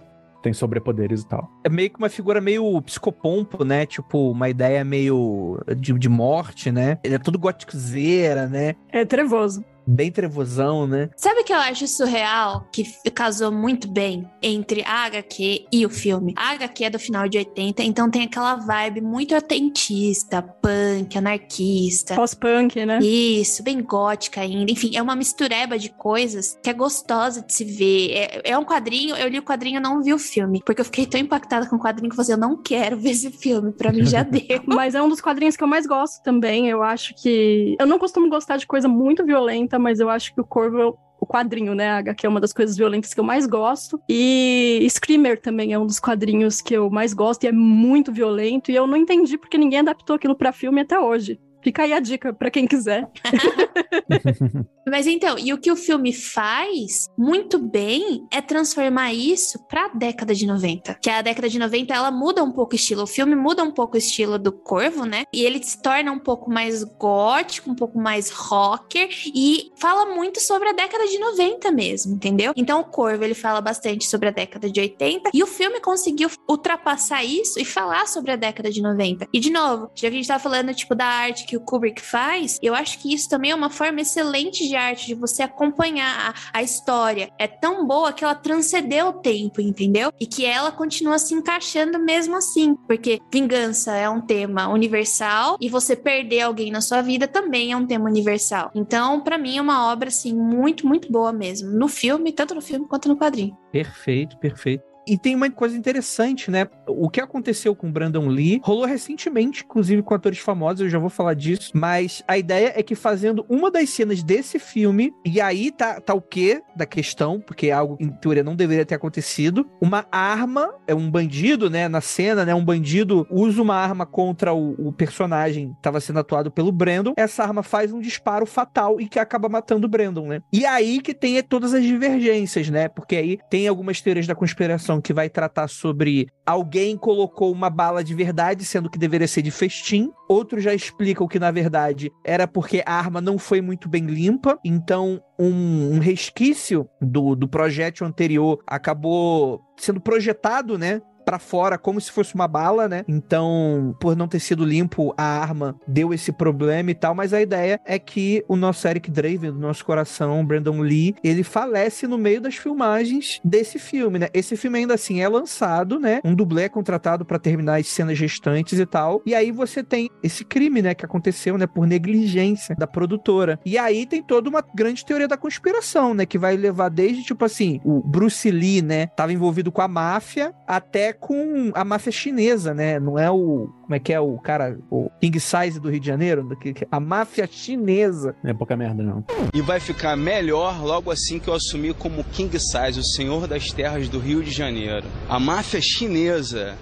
[0.42, 1.50] Tem sobrepoderes e tal.
[1.64, 3.86] É meio que uma figura meio psicopompo, né?
[3.86, 7.00] Tipo, uma ideia meio de, de morte, né?
[7.04, 8.76] Ele é todo góticozeira, né?
[8.92, 9.66] É trevoso.
[9.88, 11.10] Bem trevosão, né?
[11.16, 12.68] Sabe o que eu acho surreal?
[12.72, 16.34] Que casou muito bem entre a HQ e o filme.
[16.38, 22.16] A HQ é do final de 80, então tem aquela vibe muito atentista, punk, anarquista.
[22.16, 23.00] Pós-punk, né?
[23.00, 24.72] Isso, bem gótica ainda.
[24.72, 28.12] Enfim, é uma mistureba de coisas que é gostosa de se ver.
[28.12, 30.62] É, é um quadrinho, eu li o quadrinho e não vi o filme.
[30.66, 33.12] Porque eu fiquei tão impactada com o quadrinho que eu falei, eu não quero ver
[33.12, 33.72] esse filme.
[33.72, 34.64] Pra mim já deu.
[34.66, 36.68] Mas é um dos quadrinhos que eu mais gosto também.
[36.68, 37.76] Eu acho que.
[37.80, 40.98] Eu não costumo gostar de coisa muito violenta, mas eu acho que o Corvo.
[41.18, 41.92] O quadrinho, né?
[41.92, 44.00] A é uma das coisas violentas que eu mais gosto.
[44.08, 48.70] E Screamer também é um dos quadrinhos que eu mais gosto e é muito violento.
[48.70, 51.40] E eu não entendi porque ninguém adaptou aquilo pra filme até hoje.
[51.66, 53.10] Fica aí a dica pra quem quiser.
[54.88, 60.36] Mas então, e o que o filme faz muito bem é transformar isso pra década
[60.36, 60.94] de 90.
[61.02, 63.02] Que a década de 90 ela muda um pouco o estilo.
[63.02, 65.24] O filme muda um pouco o estilo do Corvo, né?
[65.34, 70.40] E ele se torna um pouco mais gótico, um pouco mais rocker e fala muito
[70.40, 72.54] sobre a década de 90 mesmo, entendeu?
[72.56, 76.30] Então o Corvo ele fala bastante sobre a década de 80 e o filme conseguiu
[76.48, 79.28] ultrapassar isso e falar sobre a década de 90.
[79.34, 82.02] E de novo, já que a gente tá falando tipo da arte que o Kubrick
[82.02, 86.34] faz, eu acho que isso também é uma forma excelente de arte, de você acompanhar
[86.54, 87.30] a, a história.
[87.40, 90.12] É tão boa que ela transcendeu o tempo, entendeu?
[90.20, 92.76] E que ela continua se encaixando mesmo assim.
[92.88, 97.78] Porque vingança é um tema universal e você perder alguém na sua vida também é
[97.78, 98.72] um tema universal.
[98.74, 101.70] Então, pra mim, é uma obra, assim, muito, muito boa mesmo.
[101.70, 103.58] No filme, tanto no filme quanto no quadrinho.
[103.72, 104.95] Perfeito, perfeito.
[105.08, 106.68] E tem uma coisa interessante, né?
[106.88, 111.10] O que aconteceu com Brandon Lee rolou recentemente, inclusive com atores famosos, eu já vou
[111.10, 111.72] falar disso.
[111.74, 116.14] Mas a ideia é que fazendo uma das cenas desse filme, e aí tá, tá
[116.14, 119.70] o quê da questão, porque é algo em teoria não deveria ter acontecido.
[119.80, 121.88] Uma arma, é um bandido, né?
[121.88, 122.56] Na cena, né?
[122.56, 127.14] Um bandido usa uma arma contra o, o personagem que estava sendo atuado pelo Brandon.
[127.18, 130.42] Essa arma faz um disparo fatal e que acaba matando o Brandon, né?
[130.52, 132.88] E aí que tem todas as divergências, né?
[132.88, 138.04] Porque aí tem algumas teorias da conspiração que vai tratar sobre alguém colocou uma bala
[138.04, 140.12] de verdade, sendo que deveria ser de festim.
[140.30, 144.60] Outros já explicam que, na verdade, era porque a arma não foi muito bem limpa.
[144.64, 151.02] Então, um, um resquício do, do projétil anterior acabou sendo projetado, né?
[151.26, 153.04] Pra fora, como se fosse uma bala, né?
[153.08, 157.16] Então, por não ter sido limpo, a arma deu esse problema e tal.
[157.16, 161.44] Mas a ideia é que o nosso Eric Draven, do nosso coração, Brandon Lee, ele
[161.44, 164.28] falece no meio das filmagens desse filme, né?
[164.34, 166.22] Esse filme ainda assim é lançado, né?
[166.24, 169.22] Um dublê é contratado para terminar as cenas restantes e tal.
[169.26, 170.94] E aí você tem esse crime, né?
[170.94, 171.66] Que aconteceu, né?
[171.66, 173.60] Por negligência da produtora.
[173.66, 176.26] E aí tem toda uma grande teoria da conspiração, né?
[176.26, 179.08] Que vai levar desde, tipo assim, o Bruce Lee, né?
[179.08, 183.00] Tava envolvido com a máfia até com a máfia chinesa, né?
[183.00, 183.70] Não é o.
[183.82, 184.78] Como é que é o cara?
[184.92, 186.48] O King Size do Rio de Janeiro?
[186.92, 188.36] A máfia chinesa.
[188.44, 189.24] Não é pouca merda, não.
[189.54, 193.72] E vai ficar melhor logo assim que eu assumir como King Size, o senhor das
[193.72, 195.08] terras do Rio de Janeiro.
[195.28, 196.76] A máfia chinesa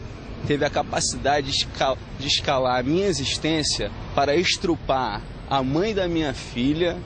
[0.48, 6.08] teve a capacidade de, escal de escalar a minha existência para estrupar a mãe da
[6.08, 6.98] minha filha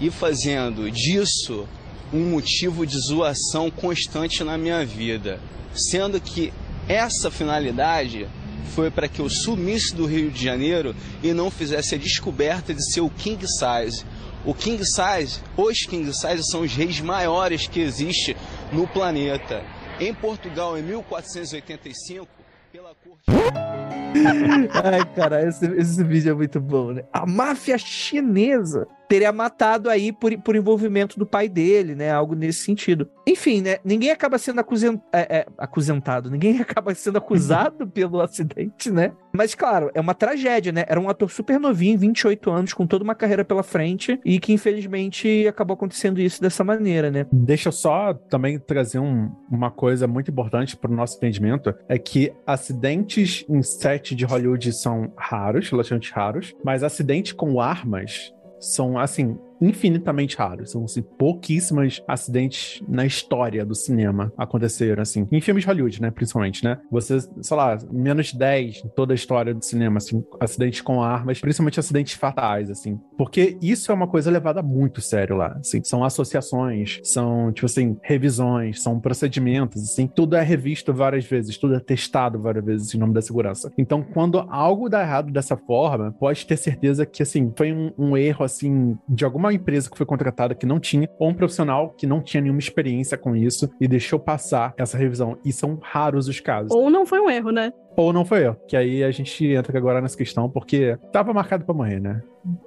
[0.00, 1.66] e fazendo disso
[2.12, 5.40] um motivo de zoação constante na minha vida.
[5.74, 6.52] Sendo que
[6.88, 8.26] essa finalidade
[8.74, 12.82] foi para que eu sumisse do Rio de Janeiro e não fizesse a descoberta de
[12.92, 14.04] ser o King Size.
[14.44, 18.36] O King Size, os King Size são os reis maiores que existe
[18.72, 19.62] no planeta.
[20.00, 22.26] Em Portugal, em 1485,
[22.72, 23.24] pela corte.
[24.84, 27.02] Ai, cara, esse, esse vídeo é muito bom, né?
[27.12, 32.10] A máfia chinesa teria matado aí por, por envolvimento do pai dele, né?
[32.10, 33.08] Algo nesse sentido.
[33.26, 33.78] Enfim, né?
[33.84, 39.12] Ninguém acaba sendo acusen, é, é, acusentado, ninguém acaba sendo acusado pelo acidente, né?
[39.32, 40.84] Mas, claro, é uma tragédia, né?
[40.88, 44.52] Era um ator super novinho, 28 anos, com toda uma carreira pela frente, e que
[44.52, 47.26] infelizmente acabou acontecendo isso dessa maneira, né?
[47.32, 51.98] Deixa eu só também trazer um, uma coisa muito importante para o nosso entendimento: é
[51.98, 58.98] que acidentes em set de Hollywood são raros, relativamente raros, mas acidente com armas são,
[58.98, 60.70] assim, infinitamente raros.
[60.70, 65.26] São assim, pouquíssimos acidentes na história do cinema aconteceram, assim.
[65.30, 66.10] Em filmes de Hollywood, né?
[66.10, 66.78] Principalmente, né?
[66.90, 71.02] Você, sei lá, menos de 10 em toda a história do cinema, assim, acidentes com
[71.02, 72.98] armas, principalmente acidentes fatais, assim.
[73.16, 75.82] Porque isso é uma coisa levada muito sério lá, assim.
[75.82, 80.06] São associações, são, tipo assim, revisões, são procedimentos, assim.
[80.06, 83.72] Tudo é revisto várias vezes, tudo é testado várias vezes em nome da segurança.
[83.76, 88.16] Então, quando algo dá errado dessa forma, pode ter certeza que, assim, foi um, um
[88.16, 91.90] erro, assim, de alguma uma empresa que foi contratada que não tinha, ou um profissional
[91.90, 95.38] que não tinha nenhuma experiência com isso e deixou passar essa revisão.
[95.44, 96.70] E são raros os casos.
[96.70, 97.72] Ou não foi um erro, né?
[97.96, 98.54] Ou não foi eu.
[98.68, 102.22] Que aí a gente entra agora nessa questão, porque tava marcado pra morrer, né?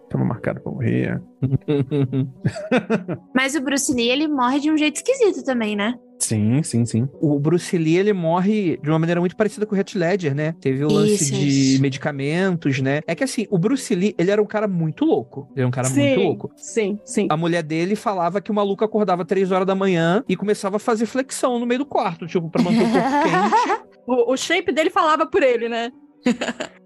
[0.09, 1.21] Tamo marcado pra morrer.
[3.33, 5.97] Mas o Bruce Lee, ele morre de um jeito esquisito também, né?
[6.21, 7.09] Sim, sim, sim.
[7.19, 10.55] O Bruce Lee, ele morre de uma maneira muito parecida com o Heath Ledger, né?
[10.61, 11.81] Teve o lance Isso, de isso.
[11.81, 13.01] medicamentos, né?
[13.07, 15.47] É que assim, o Bruce Lee, ele era um cara muito louco.
[15.51, 16.51] Ele era um cara sim, muito louco.
[16.55, 17.27] Sim, sim.
[17.29, 20.79] A mulher dele falava que o maluco acordava três horas da manhã e começava a
[20.79, 23.81] fazer flexão no meio do quarto, tipo, pra manter o corpo quente.
[24.05, 25.91] O, o shape dele falava por ele, né?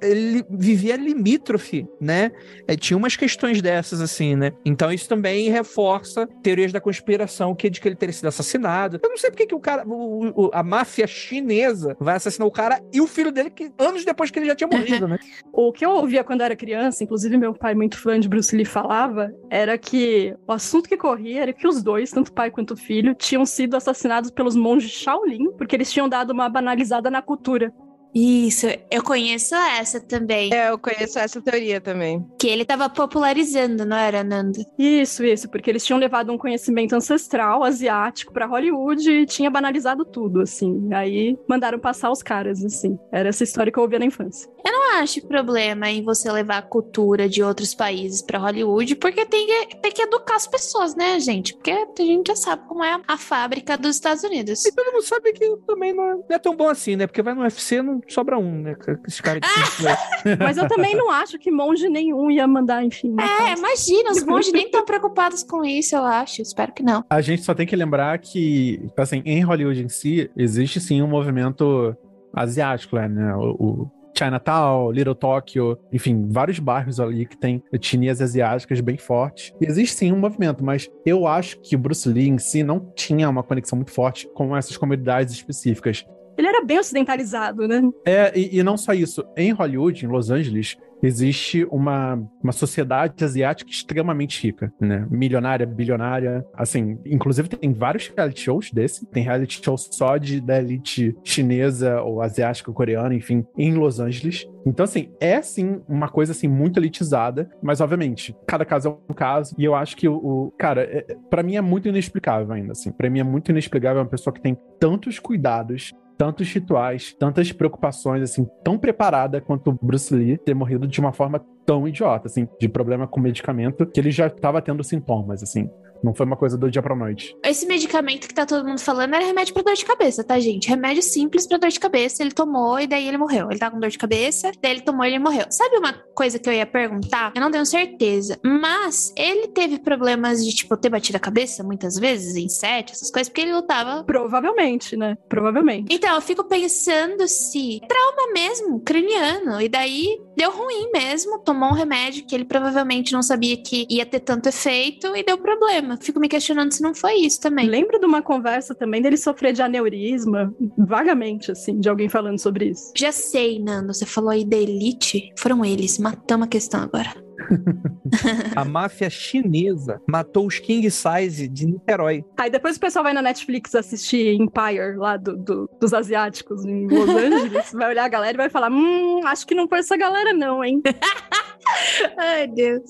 [0.00, 2.30] Ele vivia limítrofe, né?
[2.68, 4.52] É, tinha umas questões dessas, assim, né?
[4.64, 9.00] Então isso também reforça teorias da conspiração que de que ele teria sido assassinado.
[9.02, 12.50] Eu não sei porque que o cara, o- o- a máfia chinesa vai assassinar o
[12.50, 15.18] cara e o filho dele que anos depois que ele já tinha morrido, né?
[15.52, 18.64] O que eu ouvia quando era criança, inclusive meu pai, muito fã de Bruce Lee,
[18.64, 23.14] falava, era que o assunto que corria era que os dois, tanto pai quanto filho,
[23.14, 27.72] tinham sido assassinados pelos monges Shaolin, porque eles tinham dado uma banalizada na cultura.
[28.14, 30.54] Isso, eu conheço essa também.
[30.54, 32.24] É, eu conheço essa teoria também.
[32.38, 34.64] Que ele tava popularizando, não era, Nanda?
[34.78, 40.04] Isso, isso, porque eles tinham levado um conhecimento ancestral asiático pra Hollywood e tinha banalizado
[40.04, 40.88] tudo, assim.
[40.94, 42.96] Aí mandaram passar os caras, assim.
[43.10, 44.48] Era essa história que eu ouvia na infância.
[44.64, 49.46] Não acho problema em você levar a cultura de outros países pra Hollywood, porque tem
[49.46, 51.54] que, tem que educar as pessoas, né, gente?
[51.54, 54.64] Porque a gente já sabe como é a fábrica dos Estados Unidos.
[54.64, 57.06] E todo mundo sabe que também não é, não é tão bom assim, né?
[57.06, 58.76] Porque vai no UFC não sobra um, né?
[59.06, 63.14] Esses caras de Mas eu também não acho que monge nenhum ia mandar, enfim.
[63.20, 66.42] É, imagina, os monges nem estão preocupados com isso, eu acho.
[66.42, 67.04] Espero que não.
[67.08, 71.08] A gente só tem que lembrar que, assim, em Hollywood em si, existe sim um
[71.08, 71.96] movimento
[72.32, 73.34] asiático, né?
[73.36, 79.52] O, o Chinatown, Little Tokyo, enfim, vários bairros ali que tem etnias asiáticas bem fortes.
[79.60, 82.92] E existe sim um movimento, mas eu acho que o Bruce Lee em si não
[82.94, 86.06] tinha uma conexão muito forte com essas comunidades específicas.
[86.36, 87.82] Ele era bem ocidentalizado, né?
[88.04, 89.24] É, e, e não só isso.
[89.36, 90.76] Em Hollywood, em Los Angeles,
[91.06, 95.06] existe uma, uma sociedade asiática extremamente rica, né?
[95.10, 96.44] Milionária, bilionária.
[96.54, 99.06] Assim, inclusive tem vários reality shows desse.
[99.06, 104.46] Tem reality show só de, da elite chinesa ou asiática, coreana, enfim, em Los Angeles.
[104.66, 109.14] Então, assim, é sim uma coisa assim muito elitizada, mas obviamente, cada caso é um
[109.14, 110.14] caso, e eu acho que o.
[110.16, 112.90] o cara, é, é- pra mim é muito inexplicável ainda, assim.
[112.90, 118.22] Pra mim é muito inexplicável uma pessoa que tem tantos cuidados tantos rituais, tantas preocupações,
[118.22, 122.48] assim, tão preparada quanto o Bruce Lee ter morrido de uma forma tão idiota, assim,
[122.60, 125.68] de problema com medicamento, que ele já estava tendo sintomas, assim.
[126.02, 127.36] Não foi uma coisa do dia pra noite.
[127.44, 130.68] Esse medicamento que tá todo mundo falando era remédio pra dor de cabeça, tá, gente?
[130.68, 132.22] Remédio simples pra dor de cabeça.
[132.22, 133.50] Ele tomou e daí ele morreu.
[133.50, 135.46] Ele tá com dor de cabeça, daí ele tomou e ele morreu.
[135.50, 137.32] Sabe uma coisa que eu ia perguntar?
[137.34, 138.38] Eu não tenho certeza.
[138.44, 143.10] Mas ele teve problemas de, tipo, ter batido a cabeça muitas vezes, em sete, essas
[143.10, 144.04] coisas, porque ele lutava.
[144.04, 145.16] Provavelmente, né?
[145.28, 145.94] Provavelmente.
[145.94, 149.60] Então, eu fico pensando se trauma mesmo, craniano.
[149.60, 151.38] E daí deu ruim mesmo.
[151.40, 155.38] Tomou um remédio que ele provavelmente não sabia que ia ter tanto efeito e deu
[155.38, 155.83] problema.
[156.00, 157.68] Fico me questionando se não foi isso também.
[157.68, 162.66] Lembro de uma conversa também dele sofrer de aneurisma, vagamente, assim, de alguém falando sobre
[162.70, 162.92] isso.
[162.96, 165.32] Já sei, Nando, você falou aí da elite.
[165.38, 167.12] Foram eles, matamos a questão agora.
[168.54, 172.24] A máfia chinesa matou os King Size de Niterói.
[172.38, 176.86] Aí depois o pessoal vai na Netflix assistir Empire, lá do, do- dos asiáticos em
[176.86, 179.96] Los Angeles, vai olhar a galera e vai falar: Hum, acho que não foi essa
[179.96, 180.80] galera, não, hein?
[182.16, 182.82] Ai, Deus.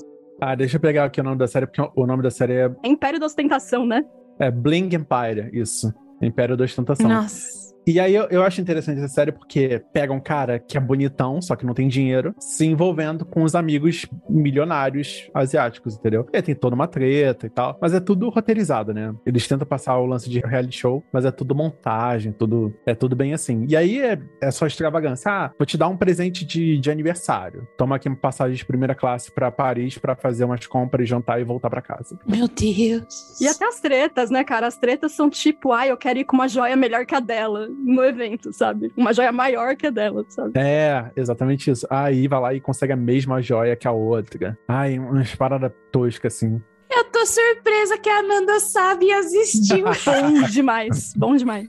[0.46, 2.70] Ah, deixa eu pegar aqui o nome da série, porque o nome da série é,
[2.82, 4.04] É Império da Ostentação, né?
[4.38, 5.90] é Bling Empire, isso.
[6.20, 7.08] Império da Ostentação.
[7.08, 7.63] Nossa.
[7.86, 11.40] E aí eu, eu acho interessante essa série porque pega um cara que é bonitão,
[11.42, 16.26] só que não tem dinheiro, se envolvendo com os amigos milionários asiáticos, entendeu?
[16.32, 19.14] E aí tem toda uma treta e tal, mas é tudo roteirizado, né?
[19.26, 23.14] Eles tentam passar o lance de reality show, mas é tudo montagem, tudo é tudo
[23.14, 23.66] bem assim.
[23.68, 25.30] E aí é, é só extravagância.
[25.30, 27.66] Ah, vou te dar um presente de, de aniversário.
[27.76, 31.44] Toma aqui uma passagem de primeira classe pra Paris pra fazer umas compras, jantar e
[31.44, 32.18] voltar pra casa.
[32.26, 33.40] Meu Deus.
[33.40, 34.66] E até as tretas, né, cara?
[34.66, 37.68] As tretas são tipo, ai, eu quero ir com uma joia melhor que a dela
[37.78, 38.92] no evento, sabe?
[38.96, 40.52] Uma joia maior que a dela, sabe?
[40.56, 41.86] É, exatamente isso.
[41.90, 44.58] Aí vai lá e consegue a mesma joia que a outra.
[44.68, 46.60] Ai, umas paradas toscas assim.
[46.90, 49.84] Eu tô surpresa que a Nanda sabe e assistiu.
[50.04, 51.68] Bom demais, bom demais.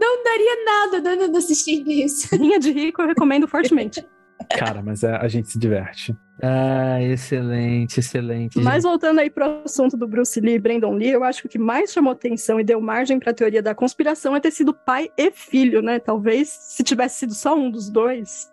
[0.00, 2.34] não daria nada da Nanda assistindo isso.
[2.36, 4.04] Linha de rico eu recomendo fortemente.
[4.56, 6.16] Cara, mas é- a gente se diverte.
[6.42, 8.58] Ah, excelente, excelente.
[8.60, 11.50] Mas voltando aí pro assunto do Bruce Lee e Brandon Lee, eu acho que o
[11.50, 15.10] que mais chamou atenção e deu margem pra teoria da conspiração é ter sido pai
[15.18, 15.98] e filho, né?
[15.98, 18.48] Talvez se tivesse sido só um dos dois,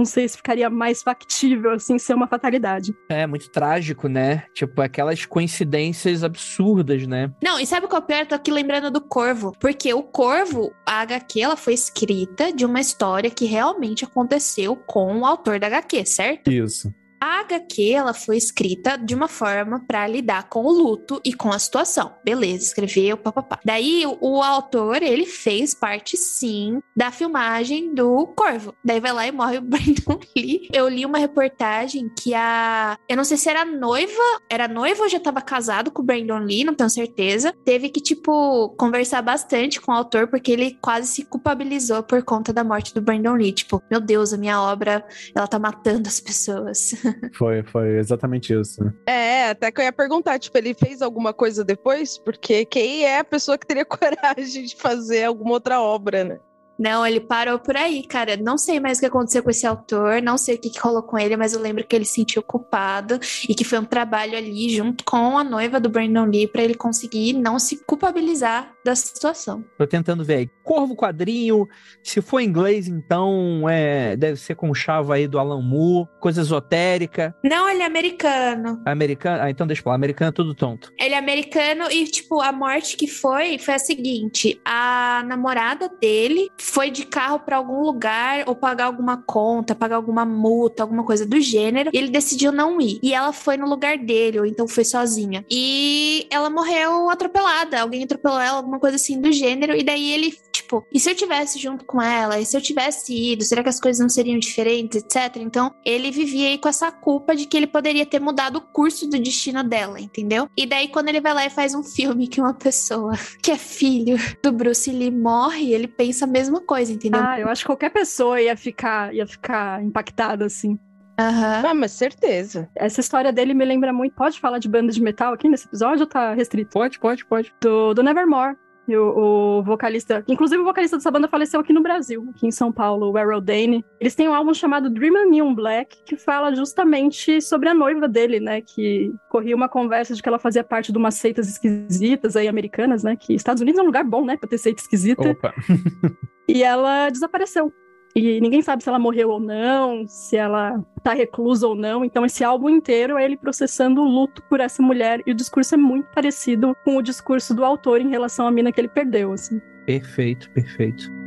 [0.00, 2.94] não sei se ficaria mais factível, assim, ser uma fatalidade.
[3.08, 4.44] É muito trágico, né?
[4.54, 7.30] Tipo, aquelas coincidências absurdas, né?
[7.42, 8.26] Não, e sabe o que eu pior?
[8.26, 9.52] Tô aqui lembrando do Corvo.
[9.60, 15.18] Porque o Corvo, a HQ, ela foi escrita de uma história que realmente aconteceu com
[15.18, 16.50] o autor da HQ, certo?
[16.50, 16.92] Isso.
[17.20, 21.50] A HQ, ela foi escrita de uma forma pra lidar com o luto e com
[21.50, 22.14] a situação.
[22.24, 23.60] Beleza, escreveu, papapá.
[23.62, 28.74] Daí, o, autor, ele fez parte, sim, da filmagem do Corvo.
[28.82, 30.68] Daí vai lá e morre o Brandon Lee.
[30.72, 32.98] Eu li uma reportagem que a...
[33.06, 36.38] Eu não sei se era noiva, era noiva ou já tava casado com o Brandon
[36.38, 37.52] Lee, não tenho certeza.
[37.66, 42.50] Teve que, tipo, conversar bastante com o autor, porque ele quase se culpabilizou por conta
[42.50, 43.52] da morte do Brandon Lee.
[43.52, 45.04] Tipo, meu Deus, a minha obra,
[45.34, 46.94] ela tá matando as pessoas.
[47.34, 48.84] Foi, foi exatamente isso.
[48.84, 48.92] né?
[49.06, 52.18] É, até que eu ia perguntar, tipo, ele fez alguma coisa depois?
[52.18, 56.38] Porque quem é a pessoa que teria coragem de fazer alguma outra obra, né?
[56.80, 58.38] Não, ele parou por aí, cara.
[58.38, 61.02] Não sei mais o que aconteceu com esse autor, não sei o que, que rolou
[61.02, 64.36] com ele, mas eu lembro que ele se sentiu culpado e que foi um trabalho
[64.36, 68.96] ali junto com a noiva do Brandon Lee pra ele conseguir não se culpabilizar da
[68.96, 69.62] situação.
[69.76, 70.50] Tô tentando ver aí.
[70.62, 71.68] Corvo quadrinho,
[72.02, 77.34] se for inglês, então é, deve ser com chave aí do Alan Moore, coisa esotérica.
[77.44, 78.80] Não, ele é americano.
[78.86, 80.92] Americano, ah, então deixa eu falar, americano é tudo tonto.
[80.98, 86.48] Ele é americano e, tipo, a morte que foi foi a seguinte: a namorada dele
[86.70, 91.26] foi de carro pra algum lugar ou pagar alguma conta, pagar alguma multa, alguma coisa
[91.26, 93.00] do gênero, e ele decidiu não ir.
[93.02, 95.44] E ela foi no lugar dele, ou então foi sozinha.
[95.50, 97.80] E ela morreu atropelada.
[97.80, 99.74] Alguém atropelou ela, alguma coisa assim do gênero.
[99.74, 100.38] E daí ele,
[100.70, 102.38] tipo, e se eu tivesse junto com ela?
[102.38, 103.44] E se eu tivesse ido?
[103.44, 105.36] Será que as coisas não seriam diferentes, etc?
[105.36, 109.08] Então ele vivia aí com essa culpa de que ele poderia ter mudado o curso
[109.08, 110.48] do destino dela, entendeu?
[110.56, 113.12] E daí quando ele vai lá e faz um filme que uma pessoa
[113.42, 117.20] que é filho do Bruce Lee morre, ele pensa a mesma coisa, entendeu?
[117.22, 120.78] Ah, eu acho que qualquer pessoa ia ficar, ia ficar impactada, assim.
[121.18, 121.62] Aham.
[121.66, 122.68] Ah, mas certeza.
[122.74, 124.14] Essa história dele me lembra muito.
[124.14, 126.70] Pode falar de banda de metal aqui nesse episódio ou tá restrito?
[126.70, 127.52] Pode, pode, pode.
[127.60, 128.56] Do, do Nevermore.
[128.90, 132.50] E O, o vocalista, inclusive o vocalista dessa banda faleceu aqui no Brasil, aqui em
[132.50, 133.84] São Paulo, o Errol Dane.
[134.00, 138.08] Eles têm um álbum chamado Dream and Neon Black, que fala justamente sobre a noiva
[138.08, 138.60] dele, né?
[138.60, 143.04] Que corria uma conversa de que ela fazia parte de umas seitas esquisitas aí, americanas,
[143.04, 143.14] né?
[143.14, 144.36] Que Estados Unidos é um lugar bom, né?
[144.36, 145.30] Pra ter seita esquisita.
[145.30, 145.54] Opa.
[146.48, 147.72] E ela desapareceu.
[148.14, 152.04] E ninguém sabe se ela morreu ou não, se ela tá reclusa ou não.
[152.04, 155.22] Então, esse álbum inteiro é ele processando o luto por essa mulher.
[155.26, 158.72] E o discurso é muito parecido com o discurso do autor em relação à mina
[158.72, 159.60] que ele perdeu, assim.
[159.86, 161.19] Perfeito, perfeito.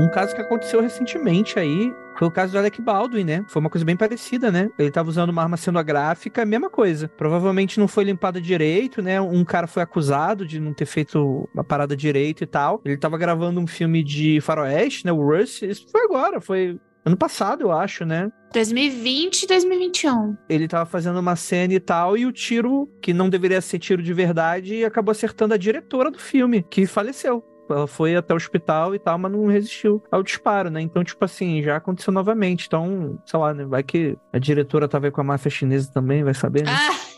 [0.00, 3.44] Um caso que aconteceu recentemente aí foi o caso do Alec Baldwin, né?
[3.48, 4.70] Foi uma coisa bem parecida, né?
[4.78, 7.08] Ele tava usando uma arma cenográfica, mesma coisa.
[7.08, 9.20] Provavelmente não foi limpada direito, né?
[9.20, 12.80] Um cara foi acusado de não ter feito uma parada direito e tal.
[12.84, 15.12] Ele tava gravando um filme de faroeste, né?
[15.12, 15.62] O Rush.
[15.62, 18.30] Isso foi agora, foi ano passado, eu acho, né?
[18.52, 20.36] 2020 e 2021.
[20.48, 24.02] Ele tava fazendo uma cena e tal, e o tiro, que não deveria ser tiro
[24.02, 27.44] de verdade, acabou acertando a diretora do filme, que faleceu.
[27.72, 30.80] Ela foi até o hospital e tal, mas não resistiu ao disparo, né?
[30.80, 32.66] Então, tipo assim, já aconteceu novamente.
[32.66, 33.64] Então, sei lá, né?
[33.64, 36.72] Vai que a diretora tava aí com a máfia chinesa também, vai saber, né?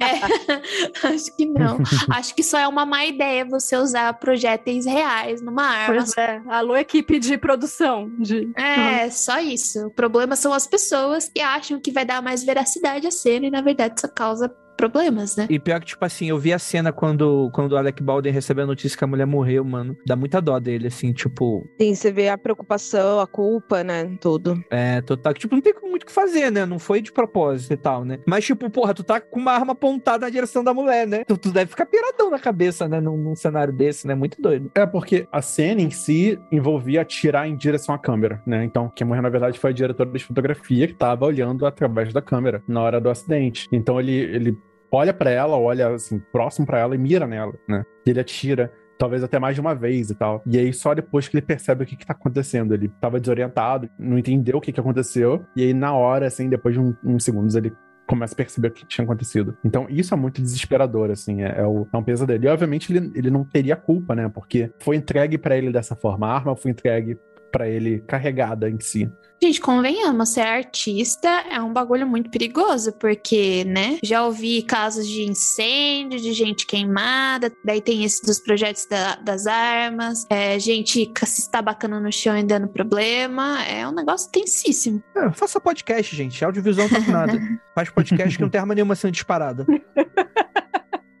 [0.00, 1.78] É, acho que não.
[2.10, 5.94] Acho que só é uma má ideia você usar projéteis reais numa arma.
[5.94, 6.42] Pois é.
[6.46, 8.10] Alô, equipe de produção.
[8.18, 8.50] De...
[8.56, 9.86] É, só isso.
[9.86, 13.50] O problema são as pessoas que acham que vai dar mais veracidade à cena e,
[13.50, 15.46] na verdade, isso causa problemas, né?
[15.50, 18.64] E pior que, tipo assim, eu vi a cena quando, quando o Alec Baldwin recebeu
[18.64, 19.94] a notícia que a mulher morreu, mano.
[20.06, 24.16] Dá muita dó dele, assim, tipo, Sim, você vê a preocupação, a culpa, né?
[24.20, 24.62] Tudo.
[24.70, 25.34] é, total.
[25.34, 26.64] Tipo, não tem muito o que fazer, né?
[26.64, 28.20] Não foi de propósito e tal, né?
[28.26, 31.24] Mas, tipo, porra, tu tá com uma arma apontada na direção da mulher, né?
[31.24, 33.00] Tu, tu deve ficar piradão na cabeça, né?
[33.00, 34.14] Num, num cenário desse, né?
[34.14, 34.70] Muito doido.
[34.74, 38.64] É porque a cena em si envolvia atirar em direção à câmera, né?
[38.64, 42.22] Então, quem morreu, na verdade, foi a diretora de fotografia que tava olhando através da
[42.22, 43.68] câmera na hora do acidente.
[43.70, 44.58] Então, ele, ele
[44.92, 47.84] olha pra ela, olha assim, próximo pra ela e mira nela, né?
[48.06, 48.72] Ele atira.
[48.98, 50.42] Talvez até mais de uma vez e tal.
[50.46, 52.74] E aí, só depois que ele percebe o que, que tá acontecendo.
[52.74, 55.42] Ele tava desorientado, não entendeu o que, que aconteceu.
[55.56, 57.72] E aí, na hora, assim, depois de um- uns segundos, ele
[58.06, 59.56] começa a perceber o que tinha acontecido.
[59.64, 62.44] Então, isso é muito desesperador, assim, é, é o, é um pesadelo.
[62.44, 64.28] E, obviamente, ele, ele não teria culpa, né?
[64.28, 66.26] Porque foi entregue pra ele dessa forma.
[66.26, 67.16] A arma foi entregue
[67.50, 69.10] pra ele carregada em si.
[69.42, 73.98] Gente, convenhamos, ser artista é um bagulho muito perigoso, porque, né?
[74.02, 79.46] Já ouvi casos de incêndio, de gente queimada, daí tem esse dos projetos da- das
[79.46, 83.64] armas, é, gente se estabacando no chão e dando problema.
[83.64, 85.02] É um negócio tensíssimo.
[85.16, 86.44] É, faça podcast, gente.
[86.44, 87.32] Audiovisual não tá nada.
[87.74, 89.64] Faz podcast que não tem arma nenhuma sendo disparada.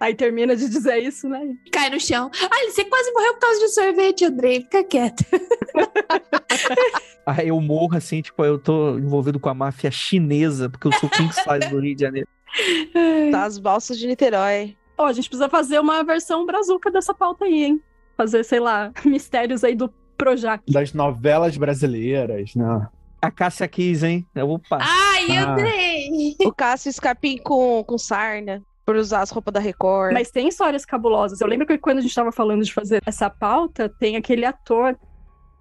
[0.00, 1.54] Aí termina de dizer isso, né?
[1.70, 2.30] Cai no chão.
[2.50, 4.62] Ai, você quase morreu por causa de sorvete, Andrei.
[4.62, 5.24] Fica quieto.
[7.26, 11.08] Aí eu morro assim, tipo, eu tô envolvido com a máfia chinesa, porque eu sou
[11.08, 12.28] king size do Rio de Janeiro.
[13.30, 14.76] Tá as balsas de Niterói.
[14.98, 17.82] Ó, a gente precisa fazer uma versão brazuca dessa pauta aí, hein?
[18.16, 20.62] Fazer, sei lá, mistérios aí do Projac.
[20.70, 22.88] Das novelas brasileiras, né?
[23.22, 24.26] A Cássia quis, hein?
[24.34, 24.78] Opa.
[24.80, 25.52] Ai, Ah.
[25.52, 26.36] Andrei!
[26.44, 30.12] O Cássio Escapim com, com sarna, por usar as roupas da Record.
[30.12, 31.40] Mas tem histórias cabulosas.
[31.40, 34.98] Eu lembro que quando a gente tava falando de fazer essa pauta, tem aquele ator.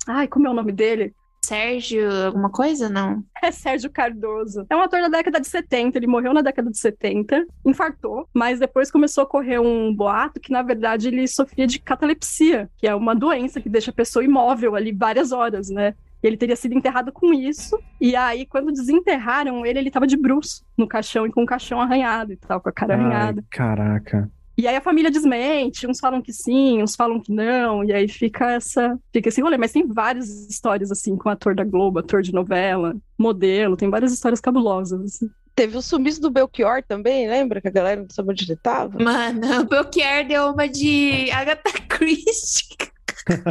[0.08, 1.14] Ai, como é o nome dele?
[1.46, 2.90] Sérgio, alguma coisa?
[2.90, 3.24] Não.
[3.42, 4.66] É Sérgio Cardoso.
[4.70, 5.98] É um ator da década de 70.
[5.98, 10.52] Ele morreu na década de 70, infartou, mas depois começou a correr um boato que,
[10.52, 14.76] na verdade, ele sofria de catalepsia, que é uma doença que deixa a pessoa imóvel
[14.76, 15.96] ali várias horas, né?
[16.22, 17.80] Ele teria sido enterrado com isso.
[18.00, 21.80] E aí, quando desenterraram ele, ele tava de bruço no caixão e com o caixão
[21.80, 23.42] arranhado e tal, com a cara arranhada.
[23.42, 24.32] Ai, caraca.
[24.60, 28.10] E aí a família desmente, uns falam que sim, uns falam que não, e aí
[28.10, 32.22] fica essa, fica esse rolê, mas tem várias histórias assim com ator da Globo, ator
[32.22, 35.30] de novela, modelo, tem várias histórias cabulosas assim.
[35.56, 37.62] Teve o sumiço do Belchior também, lembra?
[37.62, 39.02] Que a galera não sabia onde ele tava.
[39.02, 42.76] Mano, o Belchior deu uma de Agatha Christie.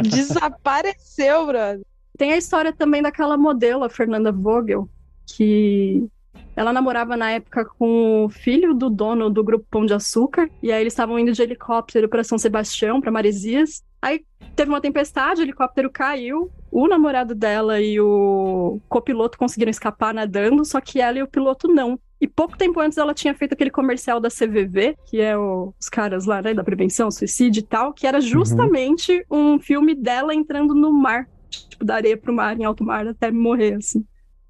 [0.03, 1.81] Desapareceu, brother.
[2.19, 4.89] Tem a história também daquela modelo, a Fernanda Vogel,
[5.25, 6.05] que
[6.53, 10.69] ela namorava na época com o filho do dono do grupo Pão de Açúcar, e
[10.69, 13.81] aí eles estavam indo de helicóptero para São Sebastião, para Maresias.
[14.01, 20.13] Aí teve uma tempestade, o helicóptero caiu, o namorado dela e o copiloto conseguiram escapar
[20.13, 21.97] nadando, só que ela e o piloto não.
[22.19, 25.87] E pouco tempo antes ela tinha feito aquele comercial da CVV, que é o- os
[25.87, 30.75] caras lá, né, da prevenção, suicídio e tal, que era justamente um filme dela entrando
[30.75, 34.05] no mar, tipo, da areia pro mar, em alto mar, até morrer, assim.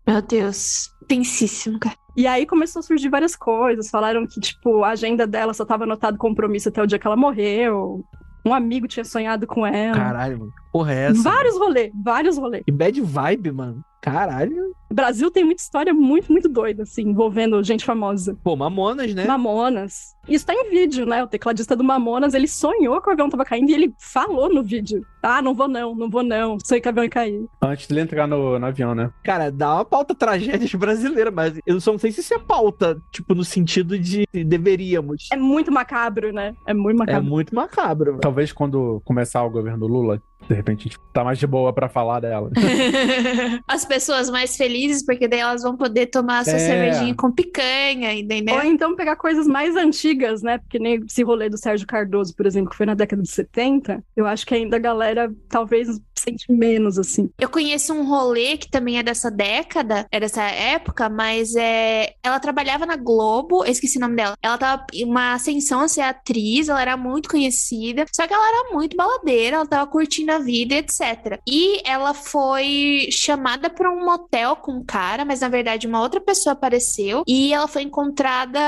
[0.08, 1.96] Meu Deus, tensíssimo, cara.
[2.18, 3.90] E aí começou a surgir várias coisas.
[3.90, 7.16] Falaram que, tipo, a agenda dela só tava anotado compromisso até o dia que ela
[7.16, 8.04] morreu.
[8.46, 9.96] Um amigo tinha sonhado com ela.
[9.96, 10.52] Caralho, mano.
[10.52, 11.22] que Porra, é essa?
[11.22, 12.64] vários rolês, vários rolês.
[12.66, 13.84] Que bad vibe, mano.
[14.02, 14.74] Caralho.
[14.90, 18.36] O Brasil tem muita história muito, muito doida, assim, envolvendo gente famosa.
[18.44, 19.26] Pô, Mamonas, né?
[19.26, 20.16] Mamonas.
[20.30, 21.24] Isso tá em vídeo, né?
[21.24, 24.64] O tecladista do Mamonas, ele sonhou que o avião tava caindo e ele falou no
[24.64, 25.06] vídeo.
[25.22, 26.58] Ah, não vou não, não vou não.
[26.64, 27.46] Sonhei que o avião ia cair.
[27.62, 29.12] Antes dele entrar no, no avião, né?
[29.24, 33.02] Cara, dá uma pauta tragédias brasileira, mas eu só não sei se isso é pauta,
[33.12, 35.28] tipo, no sentido de deveríamos.
[35.32, 36.54] É muito macabro, né?
[36.68, 37.30] É muito É macabro.
[37.30, 38.06] muito macabro.
[38.12, 38.22] mano.
[38.22, 41.90] Talvez quando começar o governo Lula, de repente a gente tá mais de boa pra
[41.90, 42.50] falar dela.
[43.68, 46.60] As pessoas mais felizes, porque daí elas vão poder tomar a sua É.
[46.60, 48.56] cervejinha com picanha, entendeu?
[48.56, 50.58] Ou então pegar coisas mais antigas, né?
[50.58, 54.04] Porque nem esse rolê do Sérgio Cardoso, por exemplo, que foi na década de 70,
[54.16, 55.88] eu acho que ainda a galera talvez
[56.20, 57.30] sente menos, assim.
[57.40, 62.14] Eu conheço um rolê que também é dessa década, é dessa época, mas é.
[62.22, 64.36] Ela trabalhava na Globo, eu esqueci o nome dela.
[64.42, 68.48] Ela tava em uma ascensão a ser atriz, ela era muito conhecida, só que ela
[68.48, 71.40] era muito baladeira, ela tava curtindo a vida, etc.
[71.48, 76.20] E ela foi chamada pra um motel com um cara, mas na verdade uma outra
[76.20, 78.60] pessoa apareceu e ela foi encontrada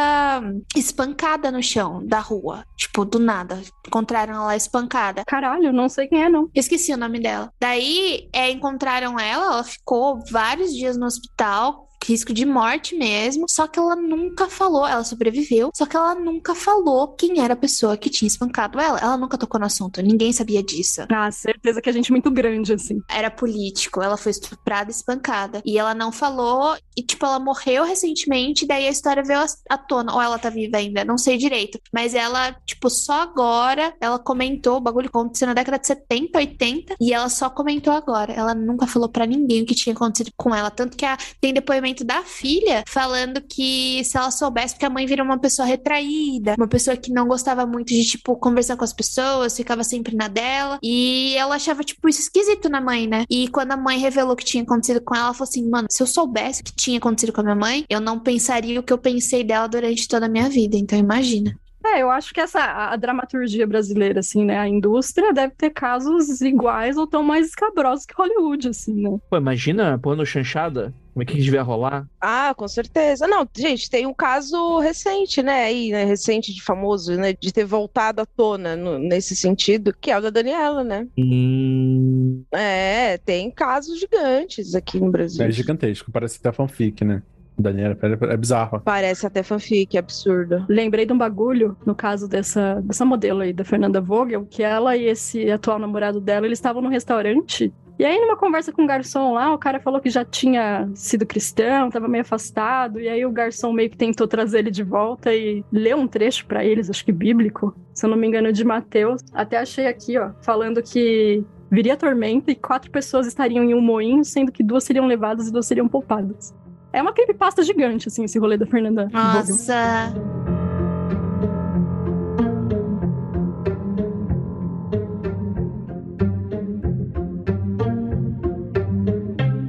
[0.76, 2.66] espancada no chão da rua.
[2.76, 3.62] Tipo, do nada.
[3.88, 5.24] Encontraram ela espancada.
[5.26, 6.50] Caralho, não sei quem é, não.
[6.54, 7.52] Esqueci o nome dela.
[7.60, 13.68] Daí, é, encontraram ela, ela ficou vários dias no hospital, risco de morte mesmo, só
[13.68, 17.98] que ela nunca falou, ela sobreviveu, só que ela nunca falou quem era a pessoa
[17.98, 18.99] que tinha espancado ela.
[18.99, 21.02] Ela nunca tocou no assunto, ninguém sabia disso.
[21.11, 23.02] Ah, certeza que a gente é muito grande, assim.
[23.10, 25.61] Era político, ela foi estuprada e espancada.
[25.65, 30.14] E ela não falou, e tipo, ela morreu recentemente, daí a história veio à- tona.
[30.14, 31.80] Ou ela tá viva ainda, não sei direito.
[31.94, 36.95] Mas ela, tipo, só agora, ela comentou, o bagulho aconteceu na década de 70, 80,
[36.99, 38.32] e ela só comentou agora.
[38.34, 40.69] Ela nunca falou pra ninguém o que tinha acontecido com ela.
[40.72, 45.06] Tanto que a- tem depoimento da filha falando que se ela soubesse, porque a mãe
[45.06, 48.94] virou uma pessoa retraída, uma pessoa que não gostava muito de, tipo, conversar com as
[48.94, 50.80] pessoas, ficava sempre na dela.
[50.82, 53.26] E ela achava, tipo, isso esquisito na mãe, né?
[53.30, 55.88] E quando a mãe revelou o que tinha acontecido com ela, ela falou assim: mano,
[55.90, 58.84] se eu soubesse o que tinha acontecido com a minha mãe, eu não pensaria o
[58.84, 60.78] que eu pensei dela durante toda a minha vida.
[60.78, 61.56] Então imagina.
[61.84, 64.58] É, eu acho que essa a, a dramaturgia brasileira, assim, né?
[64.58, 69.18] A indústria deve ter casos iguais ou tão mais escabrosos que Hollywood, assim, né?
[69.30, 70.94] Pô, imagina pôr no chanchada.
[71.14, 72.08] Como é que devia rolar?
[72.22, 73.28] Ah, com certeza.
[73.28, 77.66] Não, gente, tem um caso recente, né, aí, né, recente de famoso, né, de ter
[77.66, 81.06] voltado à tona no- nesse sentido, que é o da Daniela, né?
[81.18, 85.46] Hum, É, tem casos gigantes aqui no Brasil.
[85.46, 87.22] É gigantesco, parece até fanfic, né?
[87.58, 88.82] Daniela, é, é bizarro.
[88.84, 90.66] Parece até fanfic, absurdo.
[90.70, 94.96] Lembrei de um bagulho, no caso dessa, dessa modelo aí, da Fernanda Vogel, que ela
[94.98, 97.72] e esse atual namorado dela, eles estavam no restaurante.
[98.02, 101.23] E aí, numa conversa com o garçom lá, o cara falou que já tinha sido
[101.23, 102.99] cristão, tava meio afastado.
[102.99, 106.48] E aí, o garçom meio que tentou trazer ele de volta e leu um trecho
[106.48, 109.22] pra eles, acho que bíblico, se eu não me engano, de Mateus.
[109.32, 114.26] Até achei aqui, ó, falando que viria tormenta e quatro pessoas estariam em um moinho,
[114.26, 116.56] sendo que duas seriam levadas e duas seriam poupadas.
[116.91, 119.44] É uma creepypasta gigante, assim, esse rolê da Fernanda Vogel.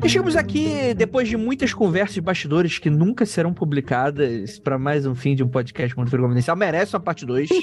[0.03, 0.09] Nossa.
[0.09, 5.15] chegamos aqui depois de muitas conversas de bastidores que nunca serão publicadas para mais um
[5.15, 6.57] fim de um podcast Mundo Frio Confidencial.
[6.57, 7.49] Merece uma parte 2.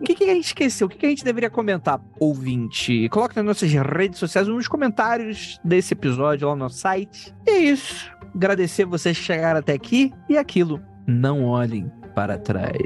[0.00, 0.86] O que, que a gente esqueceu?
[0.86, 3.08] O que, que a gente deveria comentar, ouvinte?
[3.08, 7.34] Coloca nas nossas redes sociais, nos comentários desse episódio lá no nosso site.
[7.46, 8.10] E é isso.
[8.34, 10.78] Agradecer vocês que chegaram até aqui e aquilo.
[11.06, 12.76] Não olhem para trás.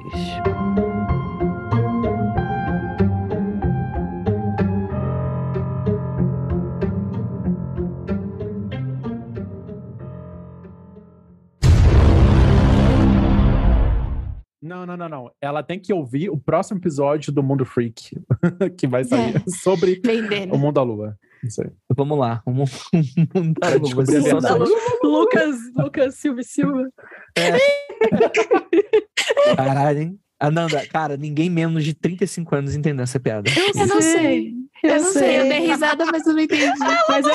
[14.69, 15.31] Não, não, não, não.
[15.40, 18.15] Ela tem que ouvir o próximo episódio do Mundo Freak,
[18.77, 20.55] que vai sair sobre Vendendo.
[20.55, 21.16] o Mundo da Lua.
[21.43, 21.70] Isso aí.
[21.97, 22.43] Vamos lá.
[22.45, 22.70] Vamos,
[23.32, 24.70] vamos Cara, descobri a Vocês são verdade.
[25.03, 26.89] Lucas, Lucas Silva e Silva.
[29.57, 30.20] Caralho, hein?
[30.40, 33.51] Ananda, cara, ninguém menos de 35 anos entendeu essa piada.
[33.74, 34.53] Eu não sei.
[34.85, 35.40] Eu não sei.
[35.40, 36.66] Eu dei risada, mas eu não entendi.
[37.09, 37.32] Mas é,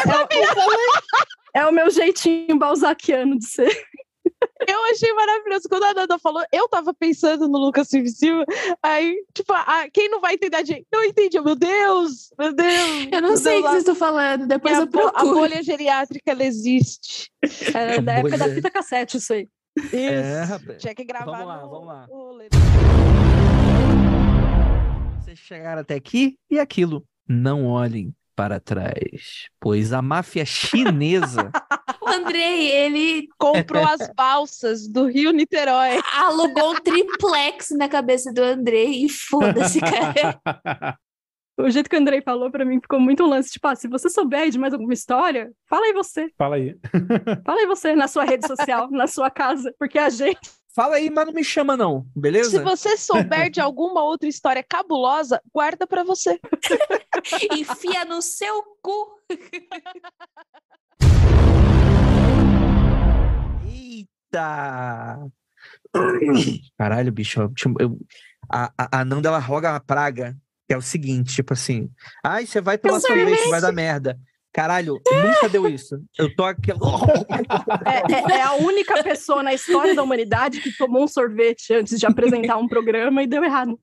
[1.57, 3.85] é, é o meu jeitinho balzaquiano de ser.
[4.67, 5.67] Eu achei maravilhoso.
[5.69, 8.45] Quando a Nanda falou, eu tava pensando no Lucas Silva Silva.
[8.81, 10.85] Aí, tipo, ah, quem não vai entender a gente?
[10.91, 11.39] Não entendi.
[11.39, 13.07] Meu Deus, meu Deus.
[13.11, 14.47] Eu não sei o que vocês estão falando.
[14.47, 15.35] Depois a, eu bo- a procuro.
[15.35, 17.31] bolha geriátrica, ela existe.
[17.73, 19.47] É da época da fita cassete, isso aí.
[19.77, 19.95] Isso.
[19.95, 20.81] É, rapaz.
[20.81, 22.07] Tinha que gravar Vamos lá, no- vamos lá.
[25.21, 27.03] Vocês chegaram até aqui e aquilo.
[27.27, 31.51] Não olhem para trás, pois a máfia chinesa
[32.03, 35.99] O Andrei, ele Comprou as balsas do Rio Niterói.
[36.17, 40.39] alugou um triplex na cabeça do Andrei e foda-se, cara.
[41.55, 43.51] O jeito que o Andrei falou pra mim ficou muito um lance.
[43.51, 46.31] Tipo, ah, se você souber de mais alguma história, fala aí você.
[46.35, 46.75] Fala aí.
[47.45, 49.71] Fala aí você na sua rede social, na sua casa.
[49.77, 50.39] Porque a gente.
[50.75, 52.63] Fala aí, mas não me chama não, Se beleza?
[52.63, 56.39] você souber de alguma outra história cabulosa, guarda pra você.
[57.51, 59.19] Enfia no seu cu.
[63.83, 65.19] Eita!
[66.77, 67.41] Caralho, bicho.
[67.41, 67.99] eu- eu-
[68.51, 70.35] a, a, Nanda, ela roga uma praga,
[70.67, 71.89] que é o seguinte, tipo assim,
[72.23, 73.49] ai, você vai tomar Eu sorvete, sorvete.
[73.49, 74.19] vai dar merda.
[74.51, 75.99] Caralho, nunca deu isso.
[76.17, 76.71] Eu tô aqui...
[77.85, 81.99] É, é- é a única pessoa na história da humanidade que tomou um sorvete antes
[81.99, 83.79] de apresentar um programa e deu errado.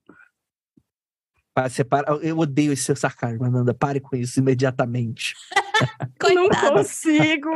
[1.89, 2.13] Para.
[2.21, 3.73] Eu odeio esse seu sarcasmo, Ananda.
[3.73, 5.35] Pare com isso imediatamente.
[6.33, 6.71] Não Coitada.
[6.71, 7.49] consigo.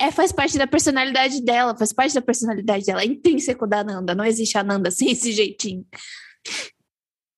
[0.00, 3.02] É, faz parte da personalidade dela, faz parte da personalidade dela.
[3.02, 4.14] É intrínseco da Nanda.
[4.14, 5.84] Não existe a Nanda sem esse jeitinho.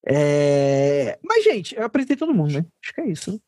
[0.09, 1.19] É...
[1.25, 2.65] Mas, gente, eu apresentei todo mundo, né?
[2.83, 3.41] Acho que é isso.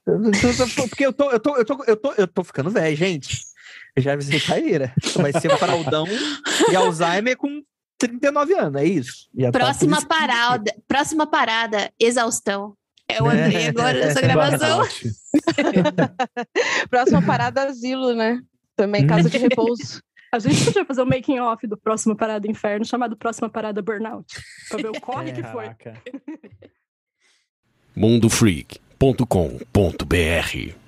[0.89, 3.41] Porque eu tô, eu tô, eu tô, eu tô, eu tô ficando velho, gente.
[3.95, 4.93] Eu já avisei Caíra.
[5.17, 6.07] Vai ser fraldão
[6.71, 7.63] e Alzheimer com
[7.99, 9.29] 39 anos, é isso.
[9.37, 10.07] Já tá Próxima isso.
[10.07, 12.75] parada, próxima parada, exaustão.
[13.11, 13.47] É o É.
[13.47, 14.83] Andrei agora nessa gravação.
[16.91, 18.43] Próxima parada, asilo, né?
[18.77, 20.03] Também casa de repouso.
[20.31, 24.27] A gente podia fazer o making off do próximo Parada Inferno, chamado Próxima Parada Burnout.
[24.69, 25.71] Pra ver o corre que foi.
[27.97, 30.79] Mundofreak.com.br